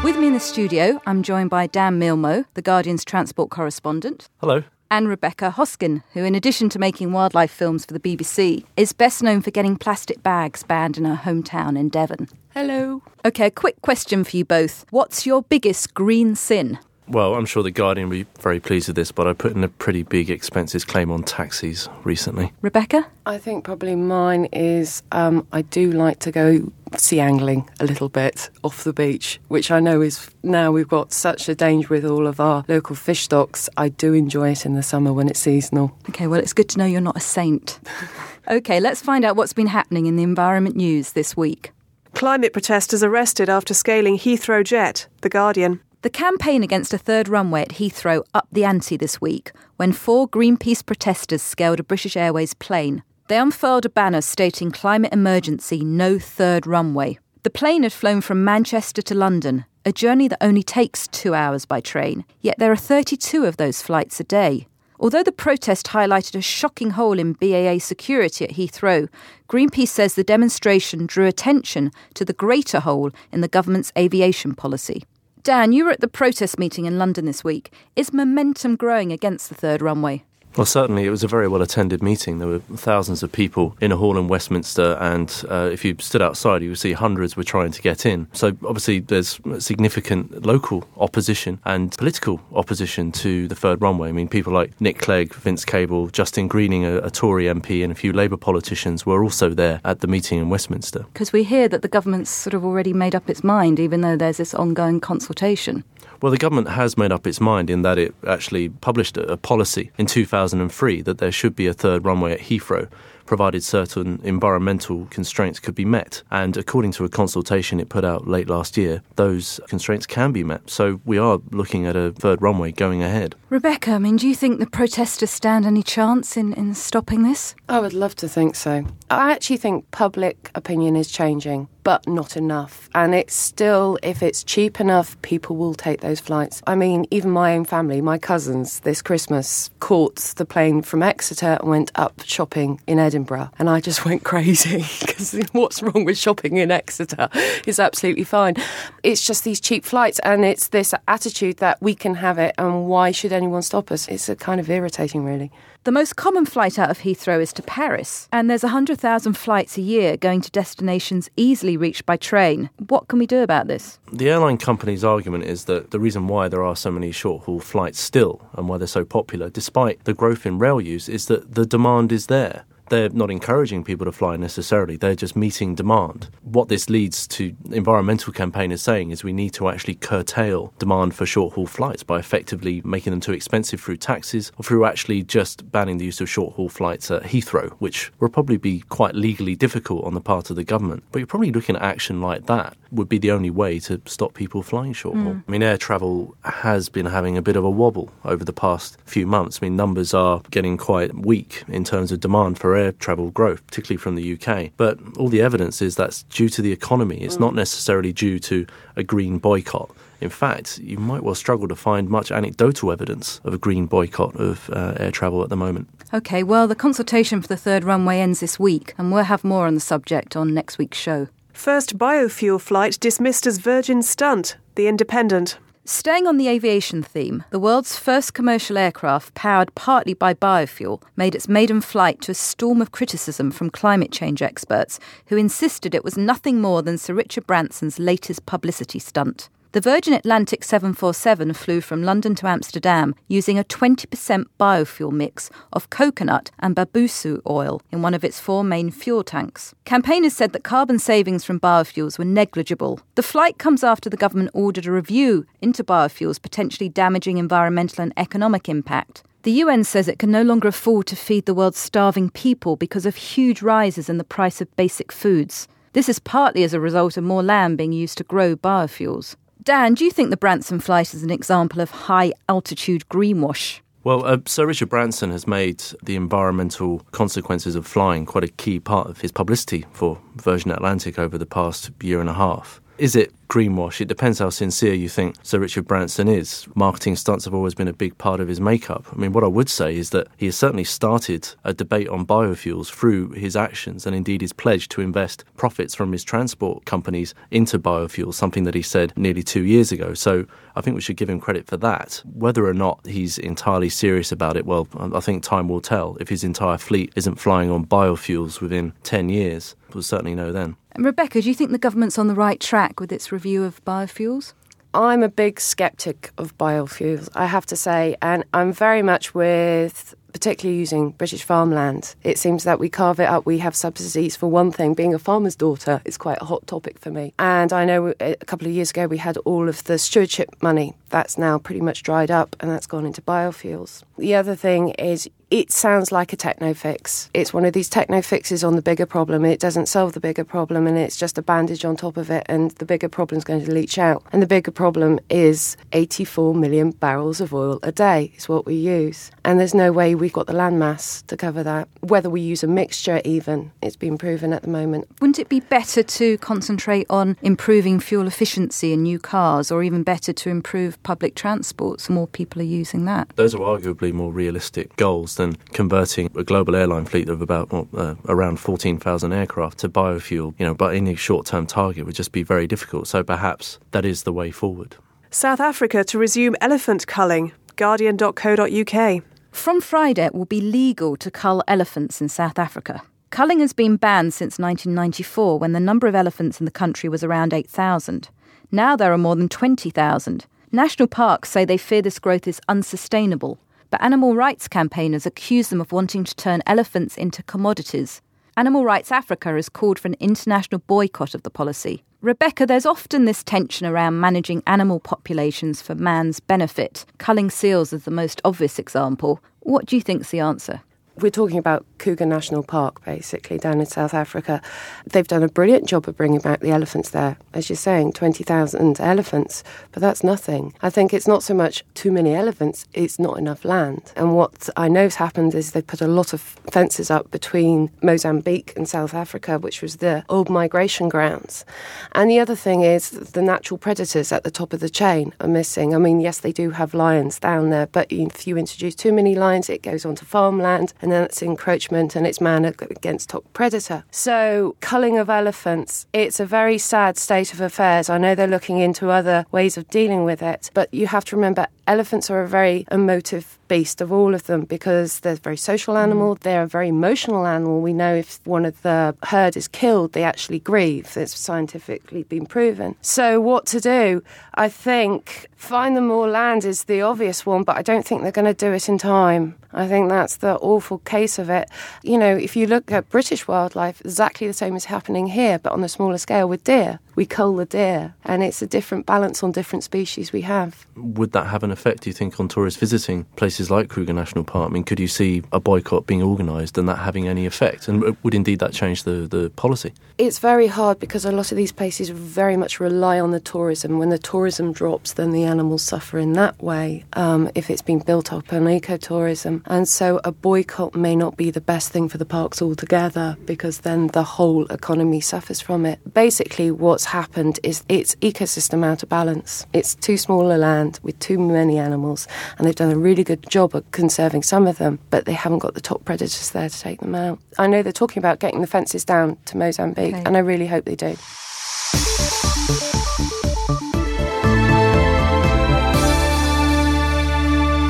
With 0.03 0.17
me 0.17 0.27
in 0.27 0.33
the 0.33 0.39
studio, 0.39 0.99
I'm 1.05 1.21
joined 1.21 1.51
by 1.51 1.67
Dan 1.67 1.99
Milmo, 1.99 2.45
The 2.55 2.63
Guardian's 2.63 3.05
transport 3.05 3.51
correspondent. 3.51 4.27
Hello. 4.39 4.63
And 4.89 5.07
Rebecca 5.07 5.53
Hosking, 5.55 6.03
who, 6.13 6.23
in 6.23 6.33
addition 6.33 6.67
to 6.69 6.79
making 6.79 7.13
wildlife 7.13 7.51
films 7.51 7.85
for 7.85 7.93
the 7.93 7.99
BBC, 7.99 8.65
is 8.75 8.91
best 8.91 9.21
known 9.21 9.41
for 9.41 9.51
getting 9.51 9.77
plastic 9.77 10.21
bags 10.23 10.63
banned 10.63 10.97
in 10.97 11.05
her 11.05 11.15
hometown 11.15 11.79
in 11.79 11.89
Devon. 11.89 12.27
Hello. 12.49 13.03
Okay, 13.23 13.45
a 13.45 13.51
quick 13.51 13.79
question 13.81 14.23
for 14.23 14.35
you 14.35 14.43
both. 14.43 14.85
What's 14.89 15.25
your 15.25 15.43
biggest 15.43 15.93
green 15.93 16.35
sin? 16.35 16.79
Well, 17.11 17.35
I'm 17.35 17.45
sure 17.45 17.61
the 17.61 17.71
Guardian 17.71 18.07
will 18.07 18.19
be 18.19 18.25
very 18.39 18.61
pleased 18.61 18.87
with 18.87 18.95
this, 18.95 19.11
but 19.11 19.27
I 19.27 19.33
put 19.33 19.51
in 19.51 19.65
a 19.65 19.67
pretty 19.67 20.03
big 20.03 20.29
expenses 20.29 20.85
claim 20.85 21.11
on 21.11 21.23
taxis 21.23 21.89
recently. 22.05 22.53
Rebecca? 22.61 23.05
I 23.25 23.37
think 23.37 23.65
probably 23.65 23.97
mine 23.97 24.45
is 24.53 25.03
um, 25.11 25.45
I 25.51 25.63
do 25.63 25.91
like 25.91 26.19
to 26.19 26.31
go 26.31 26.71
sea 26.95 27.19
angling 27.19 27.69
a 27.81 27.85
little 27.85 28.07
bit 28.07 28.49
off 28.63 28.85
the 28.85 28.93
beach, 28.93 29.41
which 29.49 29.71
I 29.71 29.81
know 29.81 29.99
is 29.99 30.29
now 30.41 30.71
we've 30.71 30.87
got 30.87 31.11
such 31.11 31.49
a 31.49 31.55
danger 31.55 31.89
with 31.89 32.05
all 32.05 32.27
of 32.27 32.39
our 32.39 32.63
local 32.69 32.95
fish 32.95 33.23
stocks. 33.23 33.69
I 33.75 33.89
do 33.89 34.13
enjoy 34.13 34.51
it 34.51 34.65
in 34.65 34.75
the 34.75 34.83
summer 34.83 35.11
when 35.11 35.27
it's 35.27 35.41
seasonal. 35.41 35.91
Okay, 36.07 36.27
well, 36.27 36.39
it's 36.39 36.53
good 36.53 36.69
to 36.69 36.77
know 36.77 36.85
you're 36.85 37.01
not 37.01 37.17
a 37.17 37.21
saint. 37.21 37.81
okay, 38.47 38.79
let's 38.79 39.01
find 39.01 39.25
out 39.25 39.35
what's 39.35 39.53
been 39.53 39.67
happening 39.67 40.05
in 40.05 40.15
the 40.15 40.23
environment 40.23 40.77
news 40.77 41.11
this 41.11 41.35
week. 41.35 41.73
Climate 42.13 42.53
protesters 42.53 43.03
arrested 43.03 43.49
after 43.49 43.73
scaling 43.73 44.17
Heathrow 44.17 44.63
jet, 44.63 45.07
The 45.19 45.29
Guardian. 45.29 45.81
The 46.03 46.09
campaign 46.09 46.63
against 46.63 46.95
a 46.95 46.97
third 46.97 47.27
runway 47.27 47.61
at 47.61 47.73
Heathrow 47.73 48.23
upped 48.33 48.51
the 48.51 48.65
ante 48.65 48.97
this 48.97 49.21
week 49.21 49.51
when 49.77 49.91
four 49.91 50.27
Greenpeace 50.27 50.83
protesters 50.83 51.43
scaled 51.43 51.79
a 51.79 51.83
British 51.83 52.17
Airways 52.17 52.55
plane. 52.55 53.03
They 53.27 53.37
unfurled 53.37 53.85
a 53.85 53.89
banner 53.89 54.21
stating 54.21 54.71
climate 54.71 55.13
emergency, 55.13 55.85
no 55.85 56.17
third 56.17 56.65
runway. 56.65 57.19
The 57.43 57.51
plane 57.51 57.83
had 57.83 57.93
flown 57.93 58.21
from 58.21 58.43
Manchester 58.43 59.03
to 59.03 59.13
London, 59.13 59.65
a 59.85 59.91
journey 59.91 60.27
that 60.27 60.43
only 60.43 60.63
takes 60.63 61.07
two 61.07 61.35
hours 61.35 61.65
by 61.65 61.81
train, 61.81 62.25
yet 62.41 62.57
there 62.57 62.71
are 62.71 62.75
32 62.75 63.45
of 63.45 63.57
those 63.57 63.83
flights 63.83 64.19
a 64.19 64.23
day. 64.23 64.65
Although 64.99 65.23
the 65.23 65.31
protest 65.31 65.87
highlighted 65.87 66.35
a 66.35 66.41
shocking 66.41 66.91
hole 66.91 67.19
in 67.19 67.33
BAA 67.33 67.77
security 67.77 68.45
at 68.45 68.55
Heathrow, 68.55 69.07
Greenpeace 69.47 69.89
says 69.89 70.15
the 70.15 70.23
demonstration 70.23 71.05
drew 71.05 71.27
attention 71.27 71.91
to 72.15 72.25
the 72.25 72.33
greater 72.33 72.79
hole 72.79 73.11
in 73.31 73.41
the 73.41 73.47
government's 73.47 73.91
aviation 73.95 74.55
policy. 74.55 75.03
Dan, 75.43 75.73
you 75.73 75.85
were 75.85 75.91
at 75.91 76.01
the 76.01 76.07
protest 76.07 76.59
meeting 76.59 76.85
in 76.85 76.99
London 76.99 77.25
this 77.25 77.43
week. 77.43 77.73
Is 77.95 78.13
momentum 78.13 78.75
growing 78.75 79.11
against 79.11 79.49
the 79.49 79.55
third 79.55 79.81
runway? 79.81 80.23
Well, 80.57 80.65
certainly, 80.65 81.05
it 81.05 81.09
was 81.09 81.23
a 81.23 81.27
very 81.27 81.47
well 81.47 81.61
attended 81.61 82.03
meeting. 82.03 82.39
There 82.39 82.47
were 82.47 82.59
thousands 82.59 83.23
of 83.23 83.31
people 83.31 83.77
in 83.79 83.91
a 83.91 83.97
hall 83.97 84.17
in 84.17 84.27
Westminster, 84.27 84.97
and 84.99 85.43
uh, 85.49 85.69
if 85.71 85.85
you 85.85 85.95
stood 85.99 86.21
outside, 86.21 86.61
you 86.61 86.69
would 86.69 86.79
see 86.79 86.91
hundreds 86.91 87.37
were 87.37 87.43
trying 87.43 87.71
to 87.71 87.81
get 87.81 88.05
in. 88.05 88.27
So, 88.33 88.47
obviously, 88.65 88.99
there's 88.99 89.39
significant 89.59 90.45
local 90.45 90.83
opposition 90.97 91.59
and 91.63 91.91
political 91.97 92.41
opposition 92.53 93.13
to 93.13 93.47
the 93.47 93.55
third 93.55 93.81
runway. 93.81 94.09
I 94.09 94.11
mean, 94.11 94.27
people 94.27 94.51
like 94.51 94.79
Nick 94.81 94.99
Clegg, 94.99 95.33
Vince 95.35 95.63
Cable, 95.63 96.09
Justine 96.09 96.49
Greening, 96.49 96.83
a, 96.83 96.97
a 96.97 97.09
Tory 97.09 97.45
MP, 97.45 97.81
and 97.81 97.91
a 97.91 97.95
few 97.95 98.11
Labour 98.11 98.37
politicians 98.37 99.05
were 99.05 99.23
also 99.23 99.49
there 99.49 99.79
at 99.85 100.01
the 100.01 100.07
meeting 100.07 100.39
in 100.39 100.49
Westminster. 100.49 101.05
Because 101.13 101.31
we 101.31 101.43
hear 101.43 101.69
that 101.69 101.81
the 101.81 101.87
government's 101.87 102.29
sort 102.29 102.53
of 102.53 102.65
already 102.65 102.91
made 102.91 103.15
up 103.15 103.29
its 103.29 103.43
mind, 103.43 103.79
even 103.79 104.01
though 104.01 104.17
there's 104.17 104.37
this 104.37 104.53
ongoing 104.53 104.99
consultation. 104.99 105.85
Well, 106.21 106.31
the 106.31 106.37
government 106.37 106.69
has 106.69 106.99
made 106.99 107.11
up 107.11 107.25
its 107.25 107.41
mind 107.41 107.71
in 107.71 107.81
that 107.81 107.97
it 107.97 108.13
actually 108.27 108.69
published 108.69 109.17
a, 109.17 109.37
policy 109.37 109.89
in 109.97 110.05
2003 110.05 111.01
that 111.01 111.17
there 111.17 111.31
should 111.31 111.55
be 111.55 111.65
a 111.65 111.73
third 111.73 112.05
runway 112.05 112.33
at 112.33 112.41
Heathrow 112.41 112.87
provided 113.31 113.63
certain 113.63 114.19
environmental 114.23 115.07
constraints 115.09 115.57
could 115.57 115.73
be 115.73 115.85
met. 115.85 116.21
And 116.31 116.57
according 116.57 116.91
to 116.93 117.05
a 117.05 117.09
consultation 117.09 117.79
it 117.79 117.87
put 117.87 118.03
out 118.03 118.27
late 118.27 118.49
last 118.49 118.75
year, 118.75 119.01
those 119.15 119.59
constraints 119.67 120.05
can 120.05 120.33
be 120.33 120.43
met. 120.43 120.69
So 120.69 120.99
we 121.05 121.17
are 121.17 121.39
looking 121.51 121.85
at 121.85 121.95
a 121.95 122.11
third 122.11 122.41
runway 122.41 122.73
going 122.73 123.01
ahead. 123.01 123.35
Rebecca, 123.49 123.91
I 123.91 123.99
mean, 123.99 124.17
do 124.17 124.27
you 124.27 124.35
think 124.35 124.59
the 124.59 124.67
protesters 124.67 125.31
stand 125.31 125.65
any 125.65 125.81
chance 125.81 126.35
in, 126.35 126.51
in 126.53 126.75
stopping 126.75 127.23
this? 127.23 127.55
I 127.69 127.79
would 127.79 127.93
love 127.93 128.15
to 128.17 128.27
think 128.27 128.55
so. 128.55 128.85
I 129.09 129.31
actually 129.31 129.57
think 129.57 129.89
public 129.91 130.51
opinion 130.53 130.97
is 130.97 131.09
changing 131.09 131.69
but 131.83 132.07
not 132.07 132.37
enough. 132.37 132.89
And 132.93 133.13
it's 133.15 133.33
still, 133.33 133.97
if 134.03 134.21
it's 134.21 134.43
cheap 134.43 134.79
enough, 134.79 135.21
people 135.21 135.55
will 135.55 135.73
take 135.73 136.01
those 136.01 136.19
flights. 136.19 136.61
I 136.67 136.75
mean, 136.75 137.05
even 137.11 137.31
my 137.31 137.55
own 137.55 137.65
family, 137.65 138.01
my 138.01 138.17
cousins, 138.17 138.81
this 138.81 139.01
Christmas 139.01 139.69
caught 139.79 140.17
the 140.37 140.45
plane 140.45 140.81
from 140.81 141.03
Exeter 141.03 141.57
and 141.59 141.69
went 141.69 141.91
up 141.95 142.21
shopping 142.25 142.79
in 142.87 142.99
Edinburgh. 142.99 143.49
And 143.59 143.69
I 143.69 143.79
just 143.79 144.05
went 144.05 144.23
crazy 144.23 144.85
because 144.99 145.33
what's 145.51 145.81
wrong 145.81 146.05
with 146.05 146.17
shopping 146.17 146.57
in 146.57 146.71
Exeter? 146.71 147.29
It's 147.33 147.79
absolutely 147.79 148.23
fine. 148.23 148.55
It's 149.03 149.25
just 149.25 149.43
these 149.43 149.59
cheap 149.59 149.85
flights 149.85 150.19
and 150.19 150.45
it's 150.45 150.67
this 150.69 150.93
attitude 151.07 151.57
that 151.57 151.81
we 151.81 151.95
can 151.95 152.15
have 152.15 152.37
it 152.37 152.55
and 152.57 152.87
why 152.87 153.11
should 153.11 153.33
anyone 153.33 153.61
stop 153.61 153.91
us? 153.91 154.07
It's 154.07 154.29
a 154.29 154.35
kind 154.35 154.59
of 154.59 154.69
irritating, 154.69 155.23
really. 155.23 155.51
The 155.83 155.91
most 155.91 156.15
common 156.15 156.45
flight 156.45 156.77
out 156.77 156.91
of 156.91 156.99
Heathrow 156.99 157.41
is 157.41 157.51
to 157.53 157.63
Paris, 157.63 158.29
and 158.31 158.47
there's 158.47 158.61
100,000 158.61 159.33
flights 159.33 159.79
a 159.79 159.81
year 159.81 160.15
going 160.15 160.41
to 160.41 160.51
destinations 160.51 161.27
easily 161.35 161.70
reached 161.77 162.05
by 162.05 162.17
train. 162.17 162.69
What 162.87 163.07
can 163.07 163.19
we 163.19 163.27
do 163.27 163.41
about 163.41 163.67
this? 163.67 163.99
The 164.11 164.29
airline 164.29 164.57
company's 164.57 165.03
argument 165.03 165.45
is 165.45 165.65
that 165.65 165.91
the 165.91 165.99
reason 165.99 166.27
why 166.27 166.47
there 166.47 166.63
are 166.63 166.75
so 166.75 166.91
many 166.91 167.11
short 167.11 167.43
haul 167.43 167.59
flights 167.59 167.99
still 167.99 168.41
and 168.53 168.67
why 168.67 168.77
they're 168.77 168.87
so 168.87 169.05
popular, 169.05 169.49
despite 169.49 170.03
the 170.05 170.13
growth 170.13 170.45
in 170.45 170.59
rail 170.59 170.81
use, 170.81 171.09
is 171.09 171.27
that 171.27 171.55
the 171.55 171.65
demand 171.65 172.11
is 172.11 172.27
there 172.27 172.65
they're 172.91 173.09
not 173.09 173.31
encouraging 173.31 173.83
people 173.83 174.05
to 174.05 174.11
fly 174.11 174.35
necessarily, 174.35 174.97
they're 174.97 175.15
just 175.15 175.35
meeting 175.35 175.73
demand. 175.73 176.29
What 176.43 176.67
this 176.67 176.89
leads 176.89 177.25
to 177.29 177.55
environmental 177.71 178.33
campaigners 178.33 178.81
saying 178.81 179.09
is 179.09 179.23
we 179.23 179.33
need 179.33 179.53
to 179.53 179.69
actually 179.69 179.95
curtail 179.95 180.73
demand 180.77 181.15
for 181.15 181.25
short 181.25 181.53
haul 181.53 181.65
flights 181.65 182.03
by 182.03 182.19
effectively 182.19 182.81
making 182.83 183.11
them 183.11 183.21
too 183.21 183.31
expensive 183.31 183.79
through 183.81 183.97
taxes 183.97 184.51
or 184.57 184.63
through 184.63 184.85
actually 184.85 185.23
just 185.23 185.71
banning 185.71 185.97
the 185.97 186.05
use 186.05 186.21
of 186.21 186.29
short 186.29 186.53
haul 186.55 186.69
flights 186.69 187.09
at 187.09 187.23
Heathrow, 187.23 187.71
which 187.79 188.11
will 188.19 188.29
probably 188.29 188.57
be 188.57 188.81
quite 188.89 189.15
legally 189.15 189.55
difficult 189.55 190.03
on 190.03 190.13
the 190.13 190.21
part 190.21 190.49
of 190.49 190.57
the 190.57 190.63
government. 190.63 191.03
But 191.11 191.19
you're 191.19 191.27
probably 191.27 191.51
looking 191.51 191.77
at 191.77 191.81
action 191.81 192.21
like 192.21 192.45
that 192.47 192.75
would 192.91 193.07
be 193.07 193.17
the 193.17 193.31
only 193.31 193.49
way 193.49 193.79
to 193.79 194.01
stop 194.05 194.33
people 194.33 194.61
flying 194.61 194.91
short 194.91 195.15
haul. 195.15 195.33
Mm. 195.35 195.43
I 195.47 195.51
mean, 195.51 195.63
air 195.63 195.77
travel 195.77 196.35
has 196.43 196.89
been 196.89 197.05
having 197.05 197.37
a 197.37 197.41
bit 197.41 197.55
of 197.55 197.63
a 197.63 197.69
wobble 197.69 198.11
over 198.25 198.43
the 198.43 198.53
past 198.53 198.97
few 199.05 199.25
months. 199.25 199.59
I 199.61 199.65
mean, 199.65 199.77
numbers 199.77 200.13
are 200.13 200.41
getting 200.51 200.75
quite 200.75 201.13
weak 201.15 201.63
in 201.69 201.85
terms 201.85 202.11
of 202.11 202.19
demand 202.19 202.59
for 202.59 202.75
air 202.75 202.80
travel 202.99 203.31
growth, 203.31 203.65
particularly 203.67 203.97
from 203.97 204.15
the 204.15 204.33
UK. 204.33 204.71
But 204.77 204.99
all 205.17 205.29
the 205.29 205.41
evidence 205.41 205.81
is 205.81 205.95
that's 205.95 206.23
due 206.23 206.49
to 206.49 206.61
the 206.61 206.71
economy. 206.71 207.17
It's 207.21 207.37
mm. 207.37 207.41
not 207.41 207.55
necessarily 207.55 208.11
due 208.11 208.39
to 208.39 208.65
a 208.95 209.03
green 209.03 209.37
boycott. 209.37 209.91
In 210.21 210.29
fact, 210.29 210.77
you 210.79 210.97
might 210.97 211.23
well 211.23 211.35
struggle 211.35 211.67
to 211.67 211.75
find 211.75 212.09
much 212.09 212.31
anecdotal 212.31 212.91
evidence 212.91 213.41
of 213.43 213.53
a 213.53 213.57
green 213.57 213.87
boycott 213.87 214.35
of 214.35 214.69
uh, 214.69 214.93
air 214.97 215.11
travel 215.11 215.43
at 215.43 215.49
the 215.49 215.57
moment. 215.57 215.89
OK, 216.13 216.43
well, 216.43 216.67
the 216.67 216.75
consultation 216.75 217.41
for 217.41 217.47
the 217.47 217.57
third 217.57 217.83
runway 217.83 218.19
ends 218.19 218.39
this 218.39 218.59
week, 218.59 218.93
and 218.97 219.11
we'll 219.11 219.23
have 219.23 219.43
more 219.43 219.65
on 219.65 219.75
the 219.75 219.79
subject 219.79 220.35
on 220.35 220.53
next 220.53 220.77
week's 220.77 220.97
show. 220.97 221.27
First 221.53 221.97
biofuel 221.97 222.59
flight 222.59 222.99
dismissed 222.99 223.47
as 223.47 223.57
Virgin 223.57 224.01
stunt, 224.01 224.57
The 224.75 224.87
Independent. 224.87 225.57
Staying 225.93 226.25
on 226.25 226.37
the 226.37 226.47
aviation 226.47 227.03
theme, 227.03 227.43
the 227.49 227.59
world's 227.59 227.99
first 227.99 228.33
commercial 228.33 228.77
aircraft, 228.77 229.35
powered 229.35 229.75
partly 229.75 230.13
by 230.13 230.33
biofuel, 230.33 231.03
made 231.17 231.35
its 231.35 231.49
maiden 231.49 231.81
flight 231.81 232.21
to 232.21 232.31
a 232.31 232.33
storm 232.33 232.81
of 232.81 232.93
criticism 232.93 233.51
from 233.51 233.69
climate 233.69 234.09
change 234.09 234.41
experts 234.41 235.01
who 235.25 235.35
insisted 235.35 235.93
it 235.93 236.05
was 236.05 236.15
nothing 236.17 236.61
more 236.61 236.81
than 236.81 236.97
Sir 236.97 237.13
Richard 237.13 237.45
Branson's 237.45 237.99
latest 237.99 238.45
publicity 238.45 238.99
stunt. 238.99 239.49
The 239.73 239.79
Virgin 239.79 240.13
Atlantic 240.13 240.65
747 240.65 241.53
flew 241.53 241.79
from 241.79 242.03
London 242.03 242.35
to 242.35 242.47
Amsterdam 242.47 243.15
using 243.29 243.57
a 243.57 243.63
20% 243.63 244.45
biofuel 244.59 245.13
mix 245.13 245.49
of 245.71 245.89
coconut 245.89 246.51
and 246.59 246.75
babassu 246.75 247.39
oil 247.49 247.81
in 247.89 248.01
one 248.01 248.13
of 248.13 248.25
its 248.25 248.37
four 248.37 248.65
main 248.65 248.91
fuel 248.91 249.23
tanks. 249.23 249.73
Campaigners 249.85 250.33
said 250.33 250.51
that 250.51 250.65
carbon 250.65 250.99
savings 250.99 251.45
from 251.45 251.57
biofuels 251.57 252.19
were 252.19 252.25
negligible. 252.25 252.99
The 253.15 253.23
flight 253.23 253.59
comes 253.59 253.81
after 253.81 254.09
the 254.09 254.17
government 254.17 254.51
ordered 254.53 254.87
a 254.87 254.91
review 254.91 255.45
into 255.61 255.85
biofuels 255.85 256.41
potentially 256.41 256.89
damaging 256.89 257.37
environmental 257.37 258.01
and 258.01 258.11
economic 258.17 258.67
impact. 258.67 259.23
The 259.43 259.53
UN 259.53 259.85
says 259.85 260.09
it 260.09 260.19
can 260.19 260.31
no 260.31 260.41
longer 260.41 260.67
afford 260.67 261.07
to 261.07 261.15
feed 261.15 261.45
the 261.45 261.53
world's 261.53 261.79
starving 261.79 262.29
people 262.31 262.75
because 262.75 263.05
of 263.05 263.15
huge 263.15 263.61
rises 263.61 264.09
in 264.09 264.17
the 264.17 264.25
price 264.25 264.59
of 264.59 264.75
basic 264.75 265.13
foods. 265.13 265.69
This 265.93 266.07
is 266.07 266.19
partly 266.19 266.63
as 266.63 266.73
a 266.73 266.79
result 266.79 267.17
of 267.17 267.23
more 267.23 267.43
land 267.43 267.77
being 267.77 267.91
used 267.91 268.17
to 268.17 268.23
grow 268.23 268.55
biofuels. 268.55 269.35
Dan, 269.63 269.93
do 269.93 270.03
you 270.03 270.09
think 270.09 270.31
the 270.31 270.37
Branson 270.37 270.79
flight 270.79 271.13
is 271.13 271.21
an 271.21 271.29
example 271.29 271.81
of 271.81 271.91
high 271.91 272.33
altitude 272.49 273.07
greenwash? 273.09 273.79
Well, 274.03 274.25
uh, 274.25 274.39
Sir 274.47 274.65
Richard 274.65 274.89
Branson 274.89 275.29
has 275.29 275.45
made 275.45 275.83
the 276.01 276.15
environmental 276.15 277.01
consequences 277.11 277.75
of 277.75 277.85
flying 277.85 278.25
quite 278.25 278.43
a 278.43 278.47
key 278.47 278.79
part 278.79 279.07
of 279.07 279.21
his 279.21 279.31
publicity 279.31 279.85
for 279.91 280.19
Virgin 280.37 280.71
Atlantic 280.71 281.19
over 281.19 281.37
the 281.37 281.45
past 281.45 281.91
year 282.01 282.19
and 282.19 282.29
a 282.29 282.33
half. 282.33 282.80
Is 282.97 283.15
it 283.15 283.33
greenwash. 283.51 283.99
It 283.99 284.07
depends 284.07 284.39
how 284.39 284.49
sincere 284.49 284.93
you 284.93 285.09
think 285.09 285.35
Sir 285.43 285.59
Richard 285.59 285.85
Branson 285.85 286.29
is. 286.29 286.65
Marketing 286.73 287.17
stunts 287.17 287.43
have 287.43 287.53
always 287.53 287.75
been 287.75 287.89
a 287.89 287.93
big 287.93 288.17
part 288.17 288.39
of 288.39 288.47
his 288.47 288.61
makeup. 288.61 289.05
I 289.11 289.17
mean, 289.17 289.33
what 289.33 289.43
I 289.43 289.47
would 289.47 289.67
say 289.67 289.93
is 289.93 290.11
that 290.11 290.27
he 290.37 290.45
has 290.45 290.55
certainly 290.55 290.85
started 290.85 291.49
a 291.65 291.73
debate 291.73 292.07
on 292.07 292.25
biofuels 292.25 292.89
through 292.89 293.31
his 293.31 293.57
actions 293.57 294.07
and 294.07 294.15
indeed 294.15 294.39
his 294.39 294.53
pledge 294.53 294.87
to 294.89 295.01
invest 295.01 295.43
profits 295.57 295.93
from 295.93 296.13
his 296.13 296.23
transport 296.23 296.85
companies 296.85 297.33
into 297.51 297.77
biofuels, 297.77 298.35
something 298.35 298.63
that 298.63 298.73
he 298.73 298.81
said 298.81 299.11
nearly 299.17 299.43
two 299.43 299.65
years 299.65 299.91
ago. 299.91 300.13
So 300.13 300.45
I 300.77 300.79
think 300.79 300.95
we 300.95 301.01
should 301.01 301.17
give 301.17 301.29
him 301.29 301.41
credit 301.41 301.67
for 301.67 301.75
that. 301.75 302.23
Whether 302.33 302.65
or 302.65 302.73
not 302.73 303.05
he's 303.05 303.37
entirely 303.37 303.89
serious 303.89 304.31
about 304.31 304.55
it, 304.55 304.65
well, 304.65 304.87
I 305.13 305.19
think 305.19 305.43
time 305.43 305.67
will 305.67 305.81
tell. 305.81 306.15
If 306.21 306.29
his 306.29 306.45
entire 306.45 306.77
fleet 306.77 307.11
isn't 307.17 307.35
flying 307.35 307.69
on 307.69 307.85
biofuels 307.85 308.61
within 308.61 308.93
10 309.03 309.27
years, 309.27 309.75
we'll 309.93 310.03
certainly 310.03 310.35
know 310.35 310.53
then. 310.53 310.77
And 310.93 311.05
Rebecca, 311.05 311.41
do 311.41 311.47
you 311.47 311.55
think 311.55 311.71
the 311.71 311.77
government's 311.77 312.17
on 312.17 312.27
the 312.27 312.35
right 312.35 312.59
track 312.59 312.99
with 312.99 313.11
its 313.11 313.31
review 313.31 313.63
of 313.63 313.83
biofuels? 313.85 314.53
I'm 314.93 315.23
a 315.23 315.29
big 315.29 315.61
skeptic 315.61 316.31
of 316.37 316.57
biofuels, 316.57 317.29
I 317.33 317.45
have 317.45 317.65
to 317.67 317.77
say, 317.77 318.17
and 318.21 318.43
I'm 318.53 318.73
very 318.73 319.01
much 319.01 319.33
with 319.33 320.13
particularly 320.33 320.77
using 320.77 321.11
British 321.11 321.43
farmland. 321.43 322.15
It 322.23 322.37
seems 322.37 322.63
that 322.65 322.79
we 322.79 322.89
carve 322.89 323.19
it 323.19 323.29
up. 323.29 323.45
We 323.45 323.59
have 323.59 323.75
subsidies 323.75 324.35
for 324.35 324.47
one 324.47 324.71
thing. 324.71 324.93
Being 324.93 325.13
a 325.13 325.19
farmer's 325.19 325.55
daughter 325.55 326.01
is 326.05 326.17
quite 326.17 326.41
a 326.41 326.45
hot 326.45 326.67
topic 326.67 326.99
for 326.99 327.11
me. 327.11 327.33
And 327.39 327.71
I 327.71 327.85
know 327.85 328.13
a 328.19 328.35
couple 328.45 328.67
of 328.67 328.73
years 328.73 328.91
ago 328.91 329.07
we 329.07 329.17
had 329.17 329.37
all 329.37 329.69
of 329.69 329.83
the 329.85 329.97
stewardship 329.97 330.49
money. 330.61 330.93
That's 331.09 331.37
now 331.37 331.57
pretty 331.57 331.81
much 331.81 332.03
dried 332.03 332.31
up 332.31 332.55
and 332.59 332.69
that's 332.69 332.87
gone 332.87 333.05
into 333.05 333.21
biofuels. 333.21 334.03
The 334.17 334.35
other 334.35 334.55
thing 334.55 334.89
is 334.91 335.29
it 335.51 335.69
sounds 335.69 336.13
like 336.13 336.31
a 336.31 336.37
techno 336.37 336.73
fix. 336.73 337.29
It's 337.33 337.53
one 337.53 337.65
of 337.65 337.73
these 337.73 337.89
techno 337.89 338.21
fixes 338.21 338.63
on 338.63 338.77
the 338.77 338.81
bigger 338.81 339.05
problem. 339.05 339.43
It 339.43 339.59
doesn't 339.59 339.87
solve 339.87 340.13
the 340.13 340.21
bigger 340.21 340.45
problem 340.45 340.87
and 340.87 340.97
it's 340.97 341.17
just 341.17 341.37
a 341.37 341.41
bandage 341.41 341.83
on 341.83 341.97
top 341.97 342.15
of 342.15 342.31
it 342.31 342.45
and 342.47 342.71
the 342.71 342.85
bigger 342.85 343.09
problem 343.09 343.37
is 343.37 343.43
going 343.43 343.65
to 343.65 343.71
leach 343.71 343.97
out. 343.97 344.23
And 344.31 344.41
the 344.41 344.47
bigger 344.47 344.71
problem 344.71 345.19
is 345.29 345.75
84 345.91 346.55
million 346.55 346.91
barrels 346.91 347.41
of 347.41 347.53
oil 347.53 347.79
a 347.83 347.91
day 347.91 348.31
is 348.37 348.47
what 348.47 348.65
we 348.65 348.75
use. 348.75 349.29
And 349.43 349.59
there's 349.59 349.73
no 349.73 349.91
way 349.91 350.15
we've 350.15 350.31
got 350.31 350.47
the 350.47 350.53
landmass 350.53 351.27
to 351.27 351.35
cover 351.35 351.63
that. 351.63 351.89
Whether 351.99 352.29
we 352.29 352.39
use 352.39 352.63
a 352.63 352.67
mixture 352.67 353.21
even, 353.25 353.73
it's 353.81 353.97
been 353.97 354.17
proven 354.17 354.53
at 354.53 354.61
the 354.61 354.69
moment. 354.69 355.09
Wouldn't 355.19 355.39
it 355.39 355.49
be 355.49 355.59
better 355.59 356.01
to 356.01 356.37
concentrate 356.37 357.07
on 357.09 357.35
improving 357.41 357.99
fuel 357.99 358.25
efficiency 358.25 358.93
in 358.93 359.03
new 359.03 359.19
cars 359.19 359.69
or 359.69 359.83
even 359.83 360.03
better 360.03 360.31
to 360.31 360.49
improve 360.49 361.01
public 361.03 361.35
transport 361.35 361.99
so 361.99 362.13
more 362.13 362.27
people 362.27 362.61
are 362.61 362.65
using 362.65 363.03
that? 363.03 363.27
Those 363.35 363.53
are 363.53 363.59
arguably 363.59 364.13
more 364.13 364.31
realistic 364.31 364.95
goals 364.95 365.40
than 365.41 365.55
converting 365.73 366.29
a 366.35 366.43
global 366.43 366.75
airline 366.75 367.05
fleet 367.05 367.29
of 367.29 367.41
about 367.41 367.71
well, 367.71 367.87
uh, 367.95 368.15
around 368.27 368.59
14,000 368.59 369.33
aircraft 369.33 369.79
to 369.79 369.89
biofuel, 369.89 370.53
you 370.57 370.65
know, 370.65 370.73
but 370.73 370.95
any 370.95 371.15
short-term 371.15 371.65
target 371.65 372.05
would 372.05 372.15
just 372.15 372.31
be 372.31 372.43
very 372.43 372.67
difficult. 372.67 373.07
So 373.07 373.23
perhaps 373.23 373.79
that 373.91 374.05
is 374.05 374.23
the 374.23 374.33
way 374.33 374.51
forward. 374.51 374.95
South 375.29 375.59
Africa 375.59 376.03
to 376.03 376.17
resume 376.17 376.55
elephant 376.61 377.07
culling. 377.07 377.53
Guardian.co.uk. 377.75 379.23
From 379.51 379.81
Friday, 379.81 380.25
it 380.25 380.35
will 380.35 380.45
be 380.45 380.61
legal 380.61 381.15
to 381.17 381.31
cull 381.31 381.63
elephants 381.67 382.21
in 382.21 382.29
South 382.29 382.59
Africa. 382.59 383.01
Culling 383.31 383.59
has 383.59 383.73
been 383.73 383.95
banned 383.95 384.33
since 384.33 384.59
1994 384.59 385.57
when 385.57 385.71
the 385.71 385.79
number 385.79 386.07
of 386.07 386.15
elephants 386.15 386.59
in 386.59 386.65
the 386.65 386.71
country 386.71 387.09
was 387.09 387.23
around 387.23 387.53
8,000. 387.53 388.29
Now 388.71 388.95
there 388.95 389.11
are 389.11 389.17
more 389.17 389.35
than 389.35 389.49
20,000. 389.49 390.45
National 390.71 391.07
parks 391.07 391.49
say 391.49 391.65
they 391.65 391.77
fear 391.77 392.01
this 392.01 392.19
growth 392.19 392.47
is 392.47 392.61
unsustainable 392.67 393.57
but 393.91 394.01
animal 394.01 394.35
rights 394.35 394.67
campaigners 394.67 395.27
accuse 395.27 395.67
them 395.67 395.81
of 395.81 395.91
wanting 395.91 396.23
to 396.23 396.35
turn 396.35 396.63
elephants 396.65 397.17
into 397.17 397.43
commodities. 397.43 398.21
Animal 398.57 398.83
Rights 398.83 399.11
Africa 399.11 399.53
has 399.53 399.69
called 399.69 399.99
for 399.99 400.07
an 400.07 400.17
international 400.19 400.81
boycott 400.87 401.35
of 401.35 401.43
the 401.43 401.49
policy. 401.49 402.03
Rebecca, 402.21 402.65
there's 402.65 402.85
often 402.85 403.25
this 403.25 403.43
tension 403.43 403.87
around 403.87 404.19
managing 404.19 404.61
animal 404.67 404.99
populations 404.99 405.81
for 405.81 405.95
man's 405.95 406.39
benefit. 406.39 407.05
Culling 407.17 407.49
seals 407.49 407.93
is 407.93 408.03
the 408.03 408.11
most 408.11 408.41
obvious 408.43 408.77
example. 408.77 409.41
What 409.61 409.85
do 409.85 409.95
you 409.95 410.01
think's 410.01 410.31
the 410.31 410.39
answer? 410.39 410.81
We're 411.17 411.29
talking 411.29 411.57
about 411.57 411.85
Kruger 411.99 412.25
National 412.25 412.63
Park, 412.63 413.03
basically, 413.03 413.57
down 413.57 413.79
in 413.81 413.85
South 413.85 414.13
Africa. 414.13 414.61
They've 415.05 415.27
done 415.27 415.43
a 415.43 415.49
brilliant 415.49 415.85
job 415.85 416.07
of 416.07 416.15
bringing 416.15 416.39
back 416.39 416.61
the 416.61 416.71
elephants 416.71 417.09
there. 417.09 417.37
As 417.53 417.69
you're 417.69 417.75
saying, 417.75 418.13
20,000 418.13 418.99
elephants, 418.99 419.61
but 419.91 420.01
that's 420.01 420.23
nothing. 420.23 420.73
I 420.81 420.89
think 420.89 421.13
it's 421.13 421.27
not 421.27 421.43
so 421.43 421.53
much 421.53 421.83
too 421.95 422.13
many 422.13 422.33
elephants, 422.33 422.87
it's 422.93 423.19
not 423.19 423.37
enough 423.37 423.65
land. 423.65 424.13
And 424.15 424.35
what 424.35 424.69
I 424.77 424.87
know 424.87 425.03
has 425.03 425.15
happened 425.15 425.53
is 425.53 425.73
they've 425.73 425.85
put 425.85 426.01
a 426.01 426.07
lot 426.07 426.31
of 426.31 426.39
fences 426.41 427.11
up 427.11 427.29
between 427.29 427.91
Mozambique 428.01 428.73
and 428.77 428.87
South 428.87 429.13
Africa, 429.13 429.59
which 429.59 429.81
was 429.81 429.97
the 429.97 430.23
old 430.29 430.49
migration 430.49 431.09
grounds. 431.09 431.65
And 432.13 432.31
the 432.31 432.39
other 432.39 432.55
thing 432.55 432.81
is 432.81 433.09
the 433.11 433.41
natural 433.41 433.77
predators 433.77 434.31
at 434.31 434.43
the 434.43 434.49
top 434.49 434.71
of 434.71 434.79
the 434.79 434.89
chain 434.89 435.33
are 435.41 435.47
missing. 435.47 435.93
I 435.93 435.97
mean, 435.97 436.21
yes, 436.21 436.39
they 436.39 436.53
do 436.53 436.71
have 436.71 436.93
lions 436.93 437.37
down 437.37 437.69
there, 437.69 437.87
but 437.87 438.07
if 438.09 438.47
you 438.47 438.57
introduce 438.57 438.95
too 438.95 439.11
many 439.11 439.35
lions, 439.35 439.69
it 439.69 439.83
goes 439.83 440.05
onto 440.05 440.25
farmland, 440.25 440.93
and 441.01 441.11
then 441.11 441.23
it's 441.23 441.41
encroachment 441.41 442.15
and 442.15 442.27
it's 442.27 442.39
man 442.41 442.65
against 442.65 443.29
top 443.29 443.43
predator. 443.53 444.03
So, 444.11 444.75
culling 444.81 445.17
of 445.17 445.29
elephants, 445.29 446.05
it's 446.13 446.39
a 446.39 446.45
very 446.45 446.77
sad 446.77 447.17
state 447.17 447.53
of 447.53 447.61
affairs. 447.61 448.09
I 448.09 448.17
know 448.17 448.35
they're 448.35 448.47
looking 448.47 448.79
into 448.79 449.09
other 449.09 449.45
ways 449.51 449.77
of 449.77 449.87
dealing 449.89 450.23
with 450.23 450.41
it, 450.41 450.69
but 450.73 450.93
you 450.93 451.07
have 451.07 451.25
to 451.25 451.35
remember 451.35 451.67
elephants 451.87 452.29
are 452.29 452.41
a 452.41 452.47
very 452.47 452.85
emotive 452.91 453.57
beast 453.71 454.01
of 454.01 454.11
all 454.11 454.35
of 454.35 454.43
them 454.47 454.65
because 454.65 455.21
they're 455.21 455.39
a 455.43 455.47
very 455.49 455.55
social 455.55 455.97
animal. 455.97 456.35
Mm. 456.35 456.39
They're 456.41 456.63
a 456.63 456.67
very 456.67 456.89
emotional 456.89 457.47
animal. 457.47 457.79
We 457.79 457.93
know 457.93 458.13
if 458.15 458.45
one 458.45 458.65
of 458.65 458.81
the 458.81 459.15
herd 459.23 459.55
is 459.55 459.69
killed, 459.69 460.11
they 460.11 460.25
actually 460.25 460.59
grieve. 460.59 461.15
It's 461.15 461.39
scientifically 461.39 462.23
been 462.23 462.45
proven. 462.45 462.97
So, 463.01 463.39
what 463.39 463.65
to 463.67 463.79
do? 463.79 464.23
I 464.55 464.67
think 464.67 465.47
find 465.55 465.95
them 465.95 466.07
more 466.07 466.27
land 466.27 466.65
is 466.65 466.83
the 466.83 467.01
obvious 467.01 467.45
one, 467.45 467.63
but 467.63 467.77
I 467.77 467.81
don't 467.81 468.05
think 468.05 468.23
they're 468.23 468.31
going 468.31 468.53
to 468.55 468.65
do 468.65 468.73
it 468.73 468.89
in 468.89 468.97
time. 468.97 469.55
I 469.73 469.87
think 469.87 470.09
that's 470.09 470.37
the 470.37 470.55
awful 470.57 470.97
case 470.99 471.39
of 471.39 471.49
it. 471.49 471.69
You 472.03 472.17
know, 472.17 472.35
if 472.35 472.55
you 472.55 472.67
look 472.67 472.91
at 472.91 473.09
British 473.09 473.47
wildlife, 473.47 474.01
exactly 474.01 474.47
the 474.47 474.53
same 474.53 474.75
is 474.75 474.85
happening 474.85 475.27
here, 475.27 475.59
but 475.59 475.71
on 475.71 475.83
a 475.83 475.89
smaller 475.89 476.17
scale 476.17 476.49
with 476.49 476.63
deer. 476.63 476.99
We 477.15 477.25
cull 477.25 477.55
the 477.55 477.65
deer, 477.65 478.15
and 478.23 478.41
it's 478.41 478.61
a 478.61 478.67
different 478.67 479.05
balance 479.05 479.43
on 479.43 479.51
different 479.51 479.83
species 479.83 480.31
we 480.31 480.41
have. 480.41 480.85
Would 480.95 481.33
that 481.33 481.47
have 481.47 481.61
an 481.63 481.71
effect, 481.71 482.03
do 482.03 482.09
you 482.09 482.13
think, 482.13 482.39
on 482.39 482.47
tourists 482.47 482.79
visiting 482.79 483.25
places 483.35 483.60
like 483.69 483.89
Kruger 483.89 484.13
National 484.13 484.43
Park? 484.43 484.71
I 484.71 484.73
mean, 484.73 484.83
could 484.83 484.99
you 484.99 485.07
see 485.07 485.43
a 485.51 485.59
boycott 485.59 486.07
being 486.07 486.23
organised 486.23 486.77
and 486.77 486.87
that 486.87 486.97
having 486.97 487.27
any 487.27 487.45
effect? 487.45 487.87
And 487.87 488.15
would 488.23 488.33
indeed 488.33 488.59
that 488.59 488.73
change 488.73 489.03
the, 489.03 489.27
the 489.27 489.49
policy? 489.51 489.93
It's 490.17 490.39
very 490.39 490.67
hard 490.67 490.99
because 490.99 491.25
a 491.25 491.31
lot 491.31 491.51
of 491.51 491.57
these 491.57 491.71
places 491.71 492.09
very 492.09 492.55
much 492.55 492.79
rely 492.79 493.19
on 493.19 493.31
the 493.31 493.39
tourism. 493.39 493.99
When 493.99 494.09
the 494.09 494.17
tourism 494.17 494.71
drops, 494.71 495.13
then 495.13 495.31
the 495.31 495.43
animals 495.43 495.81
suffer 495.81 496.17
in 496.17 496.33
that 496.33 496.61
way 496.61 497.05
um, 497.13 497.49
if 497.55 497.69
it's 497.69 497.81
been 497.81 497.99
built 497.99 498.31
up 498.31 498.53
on 498.53 498.63
ecotourism. 498.63 499.61
And 499.65 499.87
so 499.87 500.21
a 500.23 500.31
boycott 500.31 500.95
may 500.95 501.15
not 501.15 501.37
be 501.37 501.51
the 501.51 501.61
best 501.61 501.91
thing 501.91 502.07
for 502.07 502.17
the 502.17 502.25
parks 502.25 502.61
altogether 502.61 503.37
because 503.45 503.79
then 503.79 504.07
the 504.07 504.23
whole 504.23 504.65
economy 504.67 505.21
suffers 505.21 505.59
from 505.59 505.85
it. 505.85 505.99
Basically, 506.13 506.71
what's 506.71 507.05
happened 507.05 507.59
is 507.63 507.83
it's 507.89 508.15
ecosystem 508.15 508.85
out 508.85 509.03
of 509.03 509.09
balance. 509.09 509.65
It's 509.73 509.95
too 509.95 510.17
small 510.17 510.51
a 510.51 510.57
land 510.57 510.99
with 511.03 511.17
too 511.19 511.39
many 511.39 511.77
animals, 511.77 512.27
and 512.57 512.67
they've 512.67 512.75
done 512.75 512.91
a 512.91 512.97
really 512.97 513.23
good 513.23 513.41
job 513.51 513.75
of 513.75 513.89
conserving 513.91 514.41
some 514.41 514.65
of 514.65 514.79
them, 514.79 514.97
but 515.11 515.25
they 515.25 515.33
haven't 515.33 515.59
got 515.59 515.75
the 515.75 515.81
top 515.81 516.03
predators 516.05 516.49
there 516.51 516.69
to 516.69 516.79
take 516.79 517.01
them 517.01 517.13
out. 517.13 517.37
I 517.59 517.67
know 517.67 517.83
they're 517.83 517.91
talking 517.91 518.19
about 518.19 518.39
getting 518.39 518.61
the 518.61 518.67
fences 518.67 519.05
down 519.05 519.37
to 519.45 519.57
Mozambique, 519.57 520.15
okay. 520.15 520.23
and 520.25 520.35
I 520.35 520.39
really 520.39 520.67
hope 520.67 520.85
they 520.85 520.95
do. 520.95 521.15